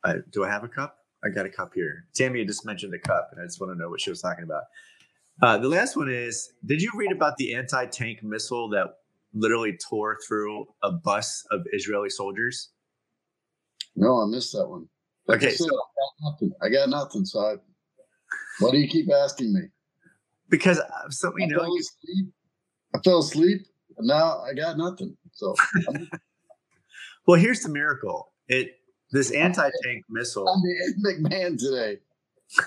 [0.03, 0.97] I, do I have a cup?
[1.23, 2.05] I got a cup here.
[2.13, 4.21] Tammy had just mentioned a cup, and I just want to know what she was
[4.21, 4.63] talking about.
[5.41, 8.97] Uh, the last one is: Did you read about the anti-tank missile that
[9.33, 12.69] literally tore through a bus of Israeli soldiers?
[13.95, 14.87] No, I missed that one.
[15.27, 16.51] Like I Okay, said, so- I got nothing.
[16.61, 17.25] I got nothing.
[17.25, 17.55] So I,
[18.59, 19.61] why do you keep asking me?
[20.49, 22.33] Because uh, so you I know, fell asleep.
[22.95, 23.65] I fell asleep,
[23.97, 25.17] and now I got nothing.
[25.31, 25.55] So
[27.27, 28.33] well, here's the miracle.
[28.47, 28.75] It
[29.11, 30.47] this anti-tank missile.
[30.47, 31.99] I'm the Ed McMahon today.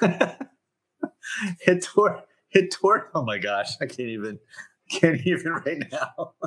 [1.67, 4.39] it tore it tore oh my gosh i can't even
[4.91, 6.32] can't even right now.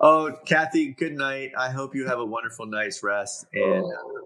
[0.00, 1.52] Oh kathy good night.
[1.58, 4.20] I hope you have a wonderful night's rest and uh,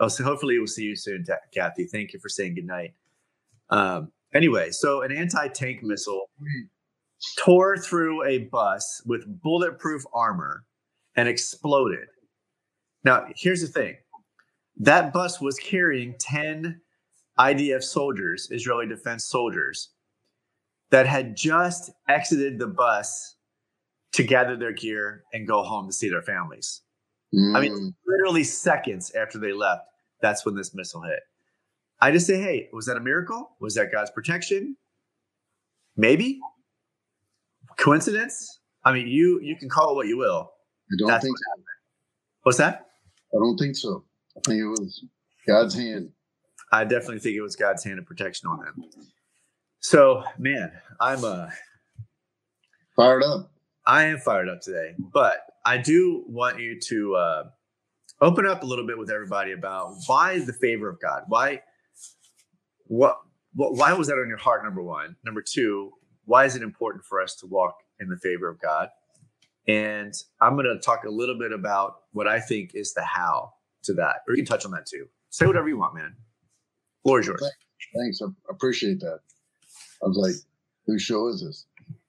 [0.00, 1.86] oh so hopefully we'll see you soon Ta- kathy.
[1.86, 2.94] Thank you for saying good night.
[3.70, 6.30] Um anyway so an anti-tank missile
[7.38, 10.64] tore through a bus with bulletproof armor
[11.16, 12.08] and exploded.
[13.04, 13.96] Now here's the thing.
[14.78, 16.80] That bus was carrying 10
[17.38, 19.90] IDF soldiers, Israeli defense soldiers.
[20.90, 23.36] that had just exited the bus
[24.12, 26.80] to gather their gear and go home to see their families.
[27.34, 29.82] I mean, Mm, literally seconds after they left,
[30.22, 31.20] that's when this missile hit.
[32.00, 33.54] I just say, hey, was that a miracle?
[33.60, 34.76] Was that God's protection?
[35.96, 36.40] Maybe.
[37.76, 38.60] Coincidence?
[38.84, 40.50] I mean, you you can call it what you will.
[40.90, 41.62] I don't That's think what so.
[42.44, 42.86] What's that?
[43.34, 44.04] I don't think so.
[44.36, 45.04] I think it was
[45.46, 46.10] God's hand.
[46.72, 48.84] I definitely think it was God's hand of protection on them.
[49.80, 51.48] So, man, I'm uh
[52.98, 53.52] Fired up.
[53.86, 57.44] I am fired up today, but I do want you to uh,
[58.20, 61.22] open up a little bit with everybody about why the favor of God.
[61.28, 61.62] Why,
[62.86, 63.18] what,
[63.54, 64.64] what, why was that on your heart?
[64.64, 65.14] Number one.
[65.24, 65.92] Number two,
[66.24, 68.88] why is it important for us to walk in the favor of God?
[69.68, 73.52] And I'm going to talk a little bit about what I think is the how
[73.84, 75.06] to that, or you can touch on that too.
[75.30, 76.16] Say whatever you want, man.
[77.02, 77.50] Floor is yours.
[77.96, 78.20] Thanks.
[78.22, 79.20] I appreciate that.
[80.02, 80.34] I was like,
[80.86, 81.66] whose show is this?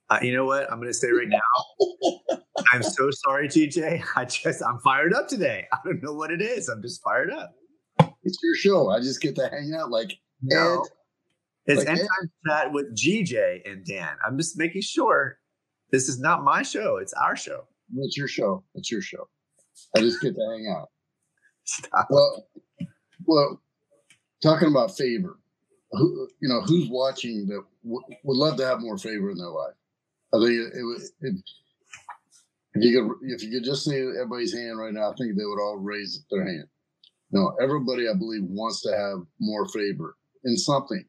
[0.10, 0.72] Uh, you know what?
[0.72, 2.38] I'm going to say right now.
[2.74, 4.04] I'm so sorry, GJ.
[4.16, 5.68] I just I'm fired up today.
[5.72, 6.68] I don't know what it is.
[6.68, 7.54] I'm just fired up.
[8.24, 8.90] It's your show.
[8.90, 10.86] I just get to hang out like No.
[11.66, 14.10] It's Like end time chat with GJ and Dan.
[14.26, 15.38] I'm just making sure
[15.92, 16.98] this is not my show.
[16.98, 17.66] It's our show.
[17.98, 18.64] it's your show.
[18.74, 19.28] It's your show.
[19.96, 20.90] I just get to hang out.
[21.66, 22.08] Stop.
[22.10, 22.48] Well,
[23.26, 23.62] well,
[24.42, 25.38] talking about favor,
[25.92, 29.48] who you know who's watching that w- would love to have more favor in their
[29.48, 29.74] life.
[30.34, 30.74] I think it,
[31.22, 31.36] it,
[32.74, 35.46] if you could if you could just see everybody's hand right now, I think they
[35.46, 36.68] would all raise their hand.
[37.32, 40.16] No, everybody I believe wants to have more favor
[40.46, 41.06] in something,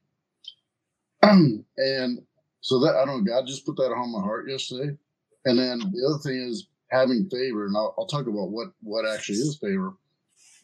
[1.23, 2.19] and
[2.61, 3.25] so that I don't.
[3.25, 4.97] God just put that on my heart yesterday,
[5.45, 9.07] and then the other thing is having favor, and I'll, I'll talk about what what
[9.07, 9.95] actually is favor.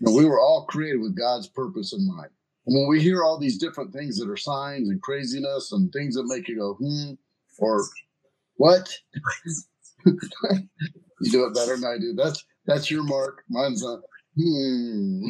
[0.01, 2.31] You know, we were all created with God's purpose in mind.
[2.67, 6.17] And when we hear all these different things that are signs and craziness and things
[6.17, 7.13] that make you go, hmm,
[7.59, 7.85] or
[8.57, 8.93] what?
[10.07, 12.13] you do it better than I do.
[12.15, 13.45] That's that's your mark.
[13.49, 14.01] Mine's not.
[14.39, 15.29] Hmm.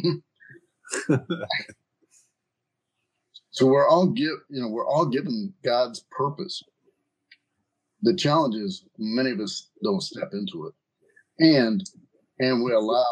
[3.51, 6.62] so we're all give you know we're all given God's purpose.
[8.03, 10.74] The challenge is many of us don't step into it,
[11.45, 11.82] and
[12.39, 13.05] and we allow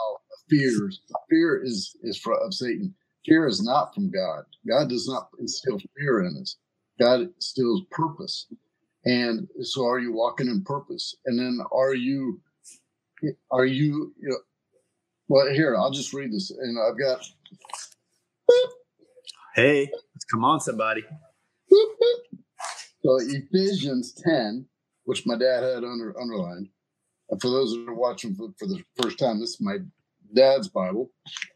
[0.49, 1.01] fears.
[1.29, 2.95] Fear is is for, of Satan.
[3.27, 4.45] Fear is not from God.
[4.69, 6.57] God does not instill fear in us.
[7.01, 8.47] God instills purpose.
[9.05, 11.17] And so, are you walking in purpose?
[11.27, 12.41] And then, are you
[13.51, 14.39] are you, you know,
[15.29, 16.51] well, here, I'll just read this.
[16.51, 17.25] And I've got,
[19.55, 19.91] Hey,
[20.31, 21.05] come on, somebody.
[21.71, 24.67] so Ephesians 10,
[25.05, 26.69] which my dad had under, underlined.
[27.31, 29.79] And for those that are watching for, for the first time, this is my
[30.35, 31.11] dad's Bible.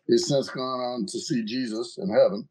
[0.06, 2.48] He's since gone on to see Jesus in heaven.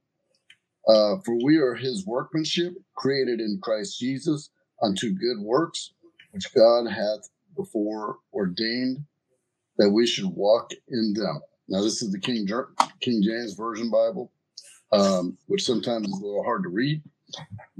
[0.87, 4.49] Uh, for we are his workmanship, created in Christ Jesus
[4.81, 5.93] unto good works,
[6.31, 9.03] which God hath before ordained
[9.77, 11.41] that we should walk in them.
[11.67, 12.47] Now, this is the King,
[13.01, 14.31] King James Version Bible,
[14.91, 17.01] um, which sometimes is a little hard to read.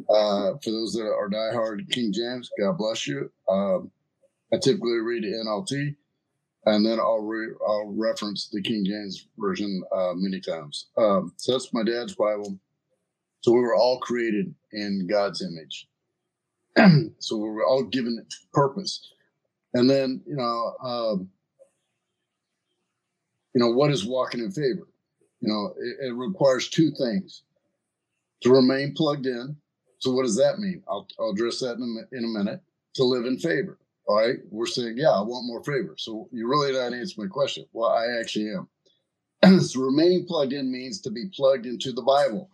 [0.10, 3.32] Uh, for those that are diehard King James, God bless you.
[3.50, 3.92] Um,
[4.54, 5.96] I typically read NLT,
[6.68, 10.88] and then I'll re- I'll reference the King James version uh, many times.
[10.98, 12.60] Um, so that's my dad's Bible.
[13.42, 15.88] So we were all created in God's image.
[17.20, 19.14] so we were all given purpose.
[19.74, 21.30] And then you know, um,
[23.54, 24.88] you know, what is walking in favor?
[25.40, 27.44] You know, it, it requires two things:
[28.42, 29.56] to remain plugged in.
[30.00, 30.84] So what does that mean?
[30.90, 32.62] I'll, I'll address that in a, in a minute.
[32.96, 33.78] To live in favor.
[34.08, 34.38] All right.
[34.50, 35.96] We're saying, yeah, I want more favor.
[35.98, 37.66] So you really not answering my question.
[37.74, 39.60] Well, I actually am.
[39.60, 42.50] so remaining plugged in means to be plugged into the Bible.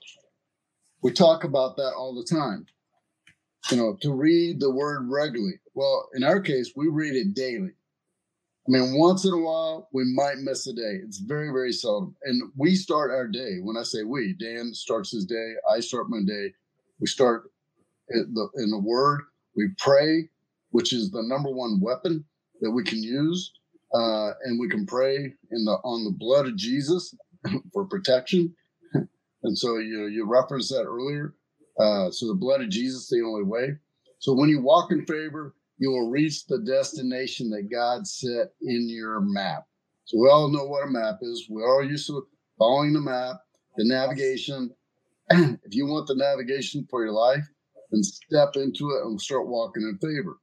[1.01, 2.65] We talk about that all the time.
[3.71, 5.59] You know, to read the word regularly.
[5.73, 7.71] Well, in our case, we read it daily.
[8.67, 10.99] I mean, once in a while, we might miss a day.
[11.03, 12.15] It's very, very seldom.
[12.23, 13.57] And we start our day.
[13.61, 15.53] When I say we, Dan starts his day.
[15.69, 16.53] I start my day.
[16.99, 17.51] We start
[18.09, 19.21] in the, in the Word.
[19.55, 20.29] We pray,
[20.73, 22.25] which is the number one weapon
[22.61, 23.53] that we can use,
[23.93, 27.15] uh, and we can pray in the on the blood of Jesus
[27.73, 28.53] for protection.
[29.43, 31.35] and so you you referenced that earlier.
[31.79, 33.75] Uh, so the blood of Jesus the only way.
[34.17, 38.89] So when you walk in favor, you will reach the destination that God set in
[38.89, 39.65] your map.
[40.05, 41.47] So we all know what a map is.
[41.49, 42.25] We're all used to
[42.57, 43.37] following the map,
[43.77, 44.73] the navigation.
[45.29, 47.45] if you want the navigation for your life,
[47.91, 50.37] then step into it and start walking in favor.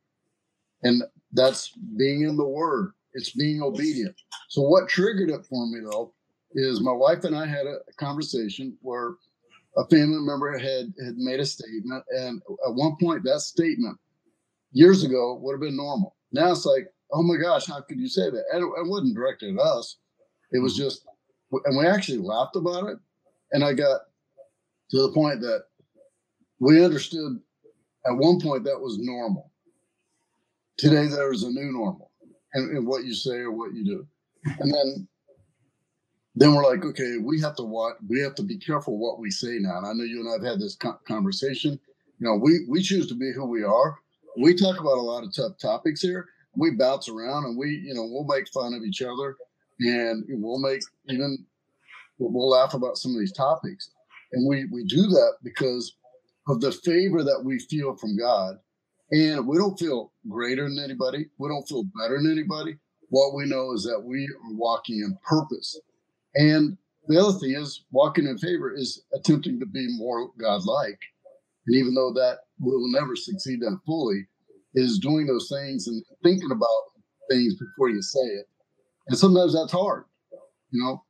[0.83, 1.03] And
[1.33, 2.93] that's being in the word.
[3.13, 4.15] It's being obedient.
[4.49, 6.15] So what triggered it for me though
[6.53, 9.15] is my wife and I had a conversation where
[9.77, 13.97] a family member had had made a statement, and at one point that statement
[14.73, 16.17] years ago would have been normal.
[16.33, 18.45] Now it's like, oh my gosh, how could you say that?
[18.53, 19.97] And it wasn't directed at us.
[20.53, 21.05] It was just,
[21.65, 22.99] and we actually laughed about it.
[23.53, 24.01] And I got
[24.91, 25.65] to the point that
[26.59, 27.41] we understood
[28.07, 29.50] at one point that was normal.
[30.81, 32.11] Today there is a new normal,
[32.55, 34.07] and, and what you say or what you do,
[34.61, 35.09] and then
[36.35, 37.97] then we're like, okay, we have to watch.
[38.09, 39.77] We have to be careful what we say now.
[39.77, 41.79] And I know you and I've had this conversation.
[42.19, 43.99] You know, we we choose to be who we are.
[44.39, 46.27] We talk about a lot of tough topics here.
[46.57, 49.37] We bounce around, and we, you know, we'll make fun of each other,
[49.81, 51.45] and we'll make even
[52.19, 53.91] we'll laugh about some of these topics.
[54.33, 55.95] And we we do that because
[56.49, 58.57] of the favor that we feel from God.
[59.13, 61.27] And we don't feel greater than anybody.
[61.39, 62.77] We don't feel better than anybody.
[63.09, 65.81] What we know is that we are walking in purpose
[66.35, 66.77] and
[67.09, 70.99] the other thing is, walking in favor is attempting to be more godlike.
[71.67, 74.27] And even though that will never succeed that fully,
[74.75, 76.69] is doing those things and thinking about
[77.29, 78.47] things before you say it.
[79.09, 80.05] And sometimes that's hard.
[80.71, 81.03] You know,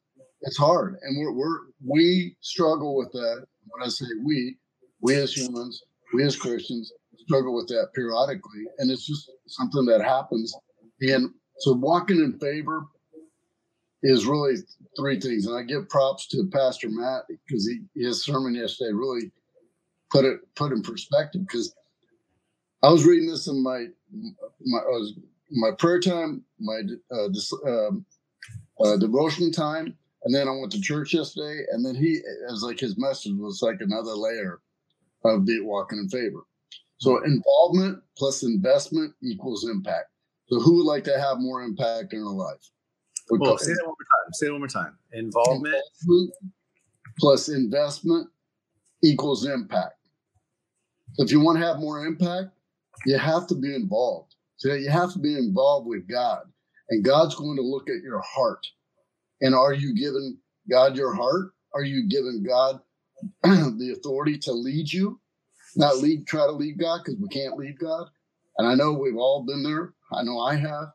[0.43, 0.97] it's hard.
[1.03, 3.45] And we're, we're we struggle with that.
[3.69, 4.57] When I say we,
[5.03, 5.83] we as humans,
[6.15, 6.93] we as Christians
[7.25, 8.65] struggle with that periodically.
[8.79, 10.55] And it's just something that happens.
[11.01, 12.87] And so walking in favor
[14.03, 14.55] is really
[14.99, 19.31] three things, and I give props to Pastor Matt because he his sermon yesterday really
[20.11, 21.43] put it put in perspective.
[21.43, 21.75] Because
[22.83, 23.87] I was reading this in my
[24.65, 25.15] my was
[25.51, 26.81] my prayer time, my
[27.13, 27.29] uh,
[27.67, 28.07] um,
[28.83, 32.81] uh, devotion time, and then I went to church yesterday, and then he as like
[32.81, 34.61] his message was like another layer
[35.25, 36.41] of be walking in favor.
[37.01, 40.09] So involvement plus investment equals impact.
[40.49, 42.59] So who would like to have more impact in their life?
[43.31, 44.33] Well, say that one more time.
[44.33, 44.99] Say it one more time.
[45.13, 46.33] Involvement, Involvement
[47.19, 48.29] plus investment
[49.03, 49.95] equals impact.
[51.19, 52.51] If you want to have more impact,
[53.07, 54.35] you have to be involved.
[54.57, 56.43] So you have to be involved with God,
[56.91, 58.67] and God's going to look at your heart.
[59.41, 60.37] And are you giving
[60.71, 61.53] God your heart?
[61.73, 62.81] Are you giving God
[63.43, 65.19] the authority to lead you?
[65.77, 68.09] Not lead, try to lead God because we can't lead God.
[68.59, 69.95] And I know we've all been there.
[70.13, 70.93] I know I have.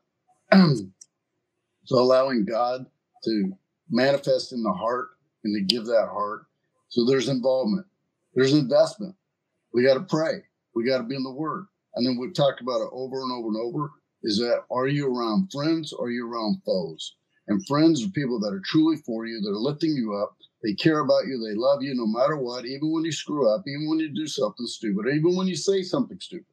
[1.86, 2.86] So allowing God
[3.24, 3.52] to
[3.88, 5.10] manifest in the heart
[5.44, 6.46] and to give that heart.
[6.88, 7.86] So there's involvement,
[8.34, 9.14] there's investment.
[9.72, 10.42] We got to pray.
[10.74, 11.66] We got to be in the Word.
[11.94, 13.90] And then we've talked about it over and over and over.
[14.22, 17.14] Is that are you around friends or are you around foes?
[17.48, 20.35] And friends are people that are truly for you, that are lifting you up.
[20.66, 21.38] They care about you.
[21.38, 24.26] They love you no matter what, even when you screw up, even when you do
[24.26, 26.52] something stupid, even when you say something stupid.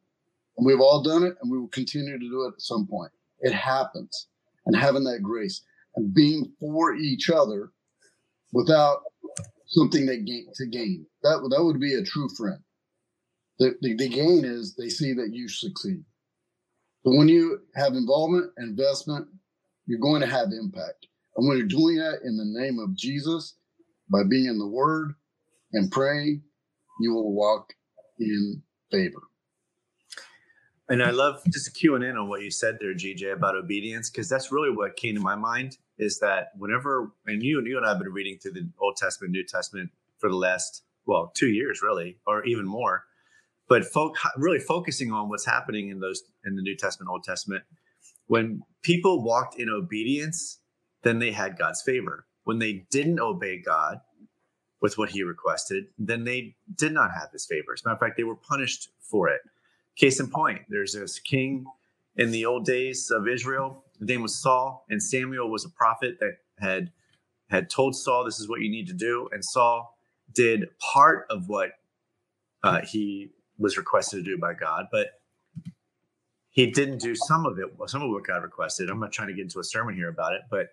[0.56, 3.10] And we've all done it and we will continue to do it at some point.
[3.40, 4.28] It happens
[4.66, 5.62] and having that grace
[5.96, 7.72] and being for each other
[8.52, 8.98] without
[9.66, 11.04] something that gain, to gain.
[11.24, 12.60] That that would be a true friend.
[13.58, 16.04] The, the, the gain is they see that you succeed.
[17.04, 19.26] But when you have involvement, investment,
[19.86, 21.08] you're going to have impact.
[21.36, 23.56] And when you're doing that in the name of Jesus,
[24.10, 25.14] by being in the Word
[25.72, 26.42] and praying,
[27.00, 27.72] you will walk
[28.18, 29.22] in favor.
[30.88, 34.28] And I love just queuing in on what you said there, GJ, about obedience, because
[34.28, 37.86] that's really what came to my mind is that whenever, and you, and you and
[37.86, 41.48] I have been reading through the Old Testament, New Testament for the last, well, two
[41.48, 43.04] years really, or even more,
[43.66, 47.64] but folk, really focusing on what's happening in those, in the New Testament, Old Testament.
[48.26, 50.60] When people walked in obedience,
[51.02, 52.26] then they had God's favor.
[52.44, 54.00] When they didn't obey God
[54.80, 57.72] with what he requested, then they did not have his favor.
[57.72, 59.40] As a matter of fact, they were punished for it.
[59.96, 61.64] Case in point, there's this king
[62.16, 63.84] in the old days of Israel.
[63.98, 66.92] His name was Saul, and Samuel was a prophet that had
[67.48, 69.96] had told Saul, "This is what you need to do." And Saul
[70.32, 71.70] did part of what
[72.62, 75.20] uh, he was requested to do by God, but
[76.50, 77.66] he didn't do some of it.
[77.86, 78.90] Some of what God requested.
[78.90, 80.70] I'm not trying to get into a sermon here about it, but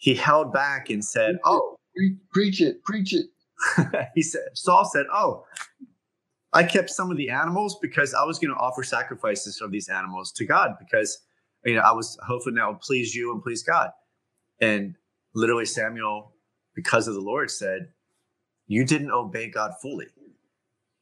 [0.00, 1.76] he held back and said, "Oh,
[2.32, 3.26] preach it, preach it."
[4.14, 5.44] he said, Saul said, "Oh,
[6.52, 9.88] I kept some of the animals because I was going to offer sacrifices of these
[9.88, 11.18] animals to God because
[11.64, 13.90] you know I was hoping that would please you and please God.
[14.60, 14.96] And
[15.34, 16.32] literally Samuel,
[16.74, 17.88] because of the Lord, said,
[18.66, 20.06] "You didn't obey God fully.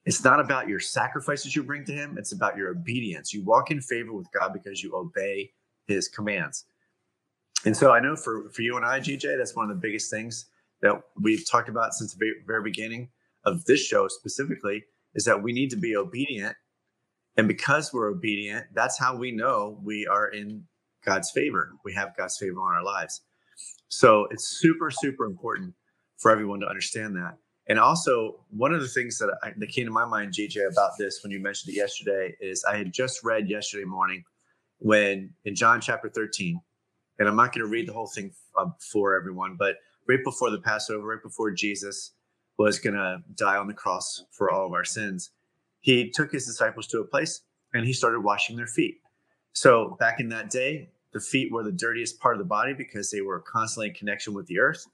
[0.07, 3.32] It's not about your sacrifices you bring to Him; it's about your obedience.
[3.32, 5.53] You walk in favor with God because you obey
[5.86, 6.64] His commands."
[7.64, 10.11] And so I know for for you and I, GJ, that's one of the biggest
[10.11, 10.46] things
[10.80, 13.11] that we've talked about since the very beginning
[13.44, 14.84] of this show specifically
[15.14, 16.55] is that we need to be obedient.
[17.36, 20.64] And because we're obedient, that's how we know we are in
[21.05, 21.72] God's favor.
[21.84, 23.20] We have God's favor on our lives.
[23.88, 25.74] So it's super, super important
[26.18, 27.36] for everyone to understand that.
[27.68, 30.92] And also, one of the things that, I, that came to my mind, GJ, about
[30.99, 34.24] this when you mentioned it yesterday is I had just read yesterday morning
[34.78, 36.61] when in John chapter 13,
[37.19, 39.77] and I'm not going to read the whole thing uh, for everyone, but
[40.09, 42.12] right before the Passover, right before Jesus
[42.59, 45.31] was going to die on the cross for all of our sins,
[45.81, 47.43] he took his disciples to a place
[47.75, 49.01] and he started washing their feet.
[49.53, 53.11] So back in that day, the feet were the dirtiest part of the body because
[53.11, 54.87] they were constantly in connection with the earth.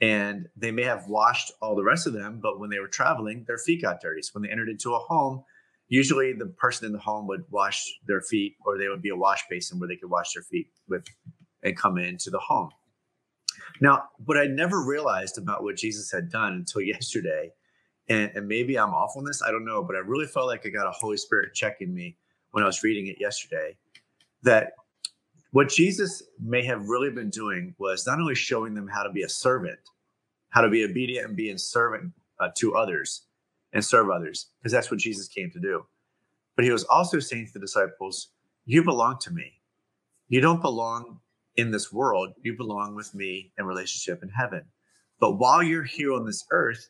[0.00, 3.44] And they may have washed all the rest of them, but when they were traveling,
[3.46, 4.20] their feet got dirty.
[4.20, 5.42] So when they entered into a home,
[5.88, 9.16] usually the person in the home would wash their feet, or there would be a
[9.16, 11.06] wash basin where they could wash their feet with
[11.66, 12.70] and come into the home.
[13.80, 17.50] Now, what I never realized about what Jesus had done until yesterday,
[18.08, 20.64] and, and maybe I'm off on this, I don't know, but I really felt like
[20.64, 22.16] I got a Holy Spirit checking me
[22.52, 23.76] when I was reading it yesterday,
[24.42, 24.72] that
[25.50, 29.22] what Jesus may have really been doing was not only showing them how to be
[29.22, 29.78] a servant,
[30.50, 33.26] how to be obedient and be a servant uh, to others
[33.72, 35.84] and serve others, because that's what Jesus came to do.
[36.54, 38.28] But he was also saying to the disciples,
[38.64, 39.60] You belong to me.
[40.28, 41.20] You don't belong
[41.56, 44.62] in this world, you belong with me in relationship in heaven.
[45.18, 46.88] But while you're here on this earth,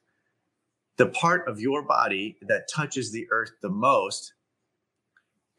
[0.96, 4.32] the part of your body that touches the earth the most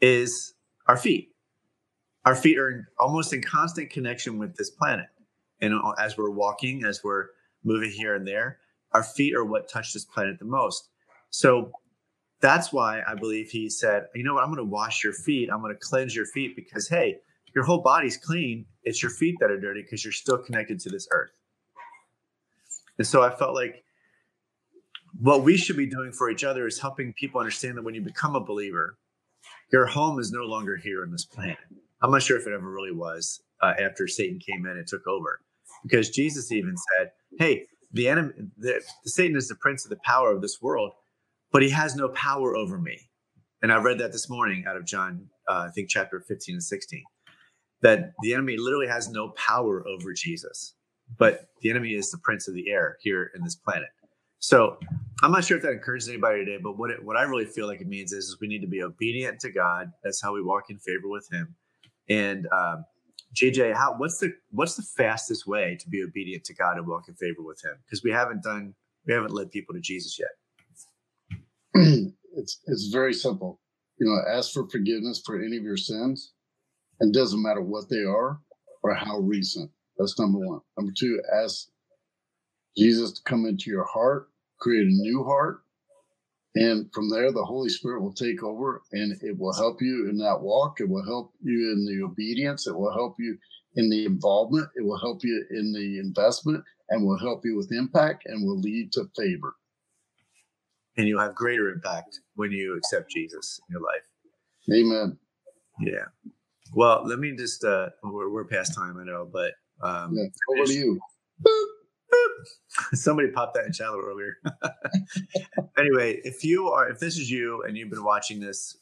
[0.02, 0.54] is
[0.88, 1.30] our feet.
[2.26, 5.08] Our feet are in, almost in constant connection with this planet.
[5.62, 7.28] And as we're walking, as we're
[7.64, 8.60] moving here and there,
[8.92, 10.90] our feet are what touch this planet the most.
[11.30, 11.72] So
[12.42, 15.50] that's why I believe he said, you know what, I'm going to wash your feet.
[15.52, 17.18] I'm going to cleanse your feet because, hey,
[17.58, 18.68] your whole body's clean.
[18.84, 21.32] It's your feet that are dirty because you're still connected to this earth.
[23.00, 23.84] And so I felt like
[25.20, 28.02] what we should be doing for each other is helping people understand that when you
[28.02, 29.00] become a believer,
[29.72, 31.58] your home is no longer here on this planet.
[32.00, 35.08] I'm not sure if it ever really was uh, after Satan came in and took
[35.08, 35.42] over,
[35.82, 40.32] because Jesus even said, "Hey, the enemy, the, Satan is the prince of the power
[40.32, 40.92] of this world,
[41.52, 43.10] but he has no power over me."
[43.64, 46.64] And I read that this morning out of John, uh, I think chapter 15 and
[46.64, 47.04] 16,
[47.82, 50.76] that the enemy literally has no power over Jesus,
[51.18, 53.90] but the enemy is the prince of the air here in this planet.
[54.40, 54.78] So
[55.24, 57.68] I'm not sure if that encourages anybody today, but what it, what I really feel
[57.68, 59.92] like it means is, is we need to be obedient to God.
[60.04, 61.56] That's how we walk in favor with Him.
[62.08, 62.86] And um,
[63.36, 67.08] GJ, how what's the what's the fastest way to be obedient to God and walk
[67.08, 67.74] in favor with Him?
[67.86, 68.76] Because we haven't done
[69.08, 70.30] we haven't led people to Jesus yet.
[72.36, 73.60] it's it's very simple.
[74.00, 76.34] You know, ask for forgiveness for any of your sins,
[77.00, 78.40] and doesn't matter what they are
[78.84, 79.70] or how recent.
[79.98, 80.62] That's number one.
[80.78, 81.68] Number two, ask
[82.78, 84.30] Jesus to come into your heart,
[84.60, 85.62] create a new heart.
[86.56, 90.18] And from there, the Holy Spirit will take over and it will help you in
[90.18, 90.80] that walk.
[90.80, 92.66] It will help you in the obedience.
[92.68, 93.38] It will help you
[93.76, 94.68] in the involvement.
[94.76, 98.60] It will help you in the investment and will help you with impact and will
[98.60, 99.56] lead to favor.
[100.98, 104.02] And you'll have greater impact when you accept Jesus in your life.
[104.74, 105.18] Amen.
[105.80, 106.06] Yeah.
[106.74, 110.26] Well, let me just, uh, we're, we're past time, I know, but um, yeah.
[110.50, 111.00] over to you.
[112.94, 114.38] Somebody popped that in shallow earlier.
[115.78, 118.78] anyway, if you are, if this is you and you've been watching this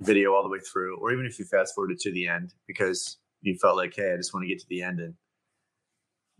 [0.00, 3.18] video all the way through, or even if you fast forwarded to the end because
[3.40, 5.14] you felt like, hey, I just want to get to the end and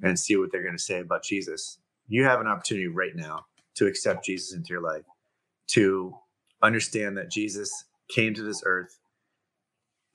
[0.03, 1.79] and see what they're going to say about Jesus,
[2.09, 5.05] you have an opportunity right now to accept Jesus into your life,
[5.69, 6.15] to
[6.61, 8.99] understand that Jesus came to this earth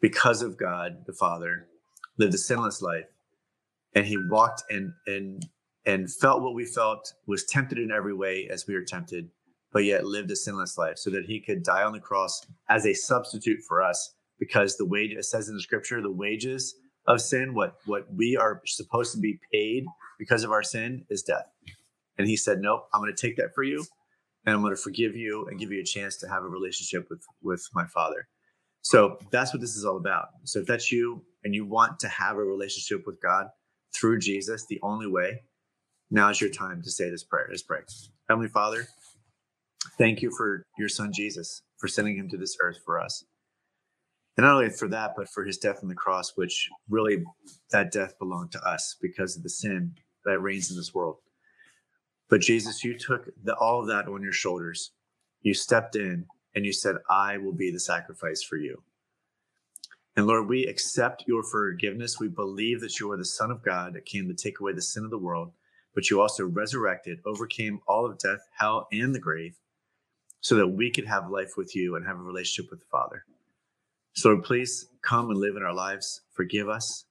[0.01, 1.67] because of God the Father,
[2.17, 3.05] lived a sinless life,
[3.93, 5.45] and he walked and and
[5.85, 9.29] and felt what we felt, was tempted in every way as we were tempted,
[9.71, 12.85] but yet lived a sinless life so that he could die on the cross as
[12.85, 14.13] a substitute for us.
[14.39, 16.75] Because the wage it says in the scripture the wages
[17.07, 19.85] of sin what what we are supposed to be paid
[20.19, 21.45] because of our sin is death.
[22.17, 23.83] And he said nope i'm to take that for you
[24.45, 27.07] and i'm going to forgive you and give you a chance to have a relationship
[27.09, 28.27] with with my father
[28.87, 32.07] so that's what this is all about so if that's you and you want to
[32.07, 33.47] have a relationship with god
[33.93, 35.41] through jesus the only way
[36.09, 37.47] now is your time to say this prayer.
[37.49, 37.81] Let's pray.
[38.29, 38.87] Heavenly Father,
[39.97, 43.25] thank you for your son Jesus, for sending him to this earth for us.
[44.37, 47.23] And not only for that, but for his death on the cross, which really
[47.71, 51.17] that death belonged to us because of the sin that reigns in this world.
[52.29, 54.91] But Jesus, you took the, all of that on your shoulders.
[55.41, 56.25] You stepped in
[56.57, 58.81] and you said, I will be the sacrifice for you.
[60.17, 62.19] And Lord, we accept your forgiveness.
[62.19, 64.81] We believe that you are the Son of God that came to take away the
[64.81, 65.53] sin of the world
[65.97, 69.55] but you also resurrected, overcame all of death, hell, and the grave,
[70.41, 73.25] so that we could have life with you and have a relationship with the Father.
[74.13, 77.05] So Lord, please come and live in our lives, forgive us,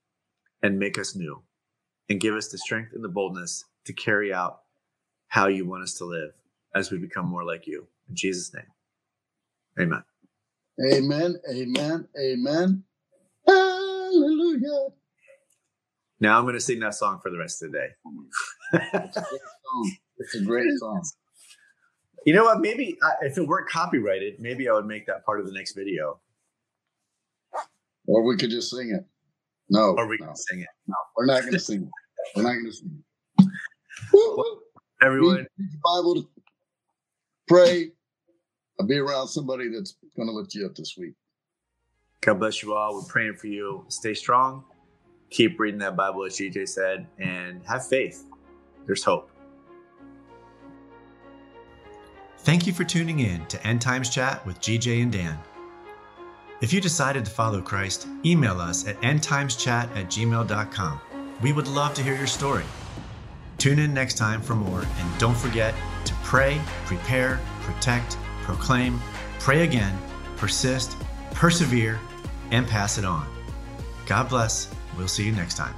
[0.63, 1.43] and make us new,
[2.09, 4.61] and give us the strength and the boldness to carry out
[5.27, 6.31] how you want us to live
[6.73, 7.89] as we become more like you.
[8.09, 8.71] In Jesus' name,
[9.81, 10.03] amen.
[10.93, 11.37] Amen.
[11.51, 12.09] Amen.
[12.21, 12.85] Amen.
[13.47, 14.89] Hallelujah.
[16.21, 17.89] Now I'm going to sing that song for the rest of the day.
[18.75, 19.93] It's a great song.
[20.19, 21.03] It's a great song.
[22.25, 22.61] You know what?
[22.61, 26.19] Maybe if it weren't copyrighted, maybe I would make that part of the next video,
[28.07, 29.05] Or we could just sing it.
[29.69, 30.69] No, or we no, can sing it.
[30.87, 31.89] no, we're not going to sing it.
[32.35, 33.03] We're not going to sing
[33.41, 34.59] it.
[35.03, 36.29] Everyone, Read, read the Bible to
[37.47, 37.93] pray.
[38.79, 41.15] I'll be around somebody that's going to lift you up this week.
[42.21, 42.95] God bless you all.
[42.95, 43.85] We're praying for you.
[43.89, 44.65] Stay strong.
[45.31, 48.25] Keep reading that Bible, as GJ said, and have faith.
[48.87, 49.31] There's hope.
[52.39, 55.39] Thank you for tuning in to End Times Chat with GJ and Dan.
[56.61, 61.01] If you decided to follow Christ, email us at endtimeschat at gmail.com.
[61.43, 62.65] We would love to hear your story.
[63.59, 65.75] Tune in next time for more, and don't forget
[66.05, 68.17] to pray, prepare, protect,
[68.47, 69.01] proclaim,
[69.41, 69.99] pray again,
[70.37, 70.97] persist,
[71.33, 72.01] persevere,
[72.53, 73.27] and pass it on.
[74.07, 74.71] God bless.
[74.97, 75.75] We'll see you next time.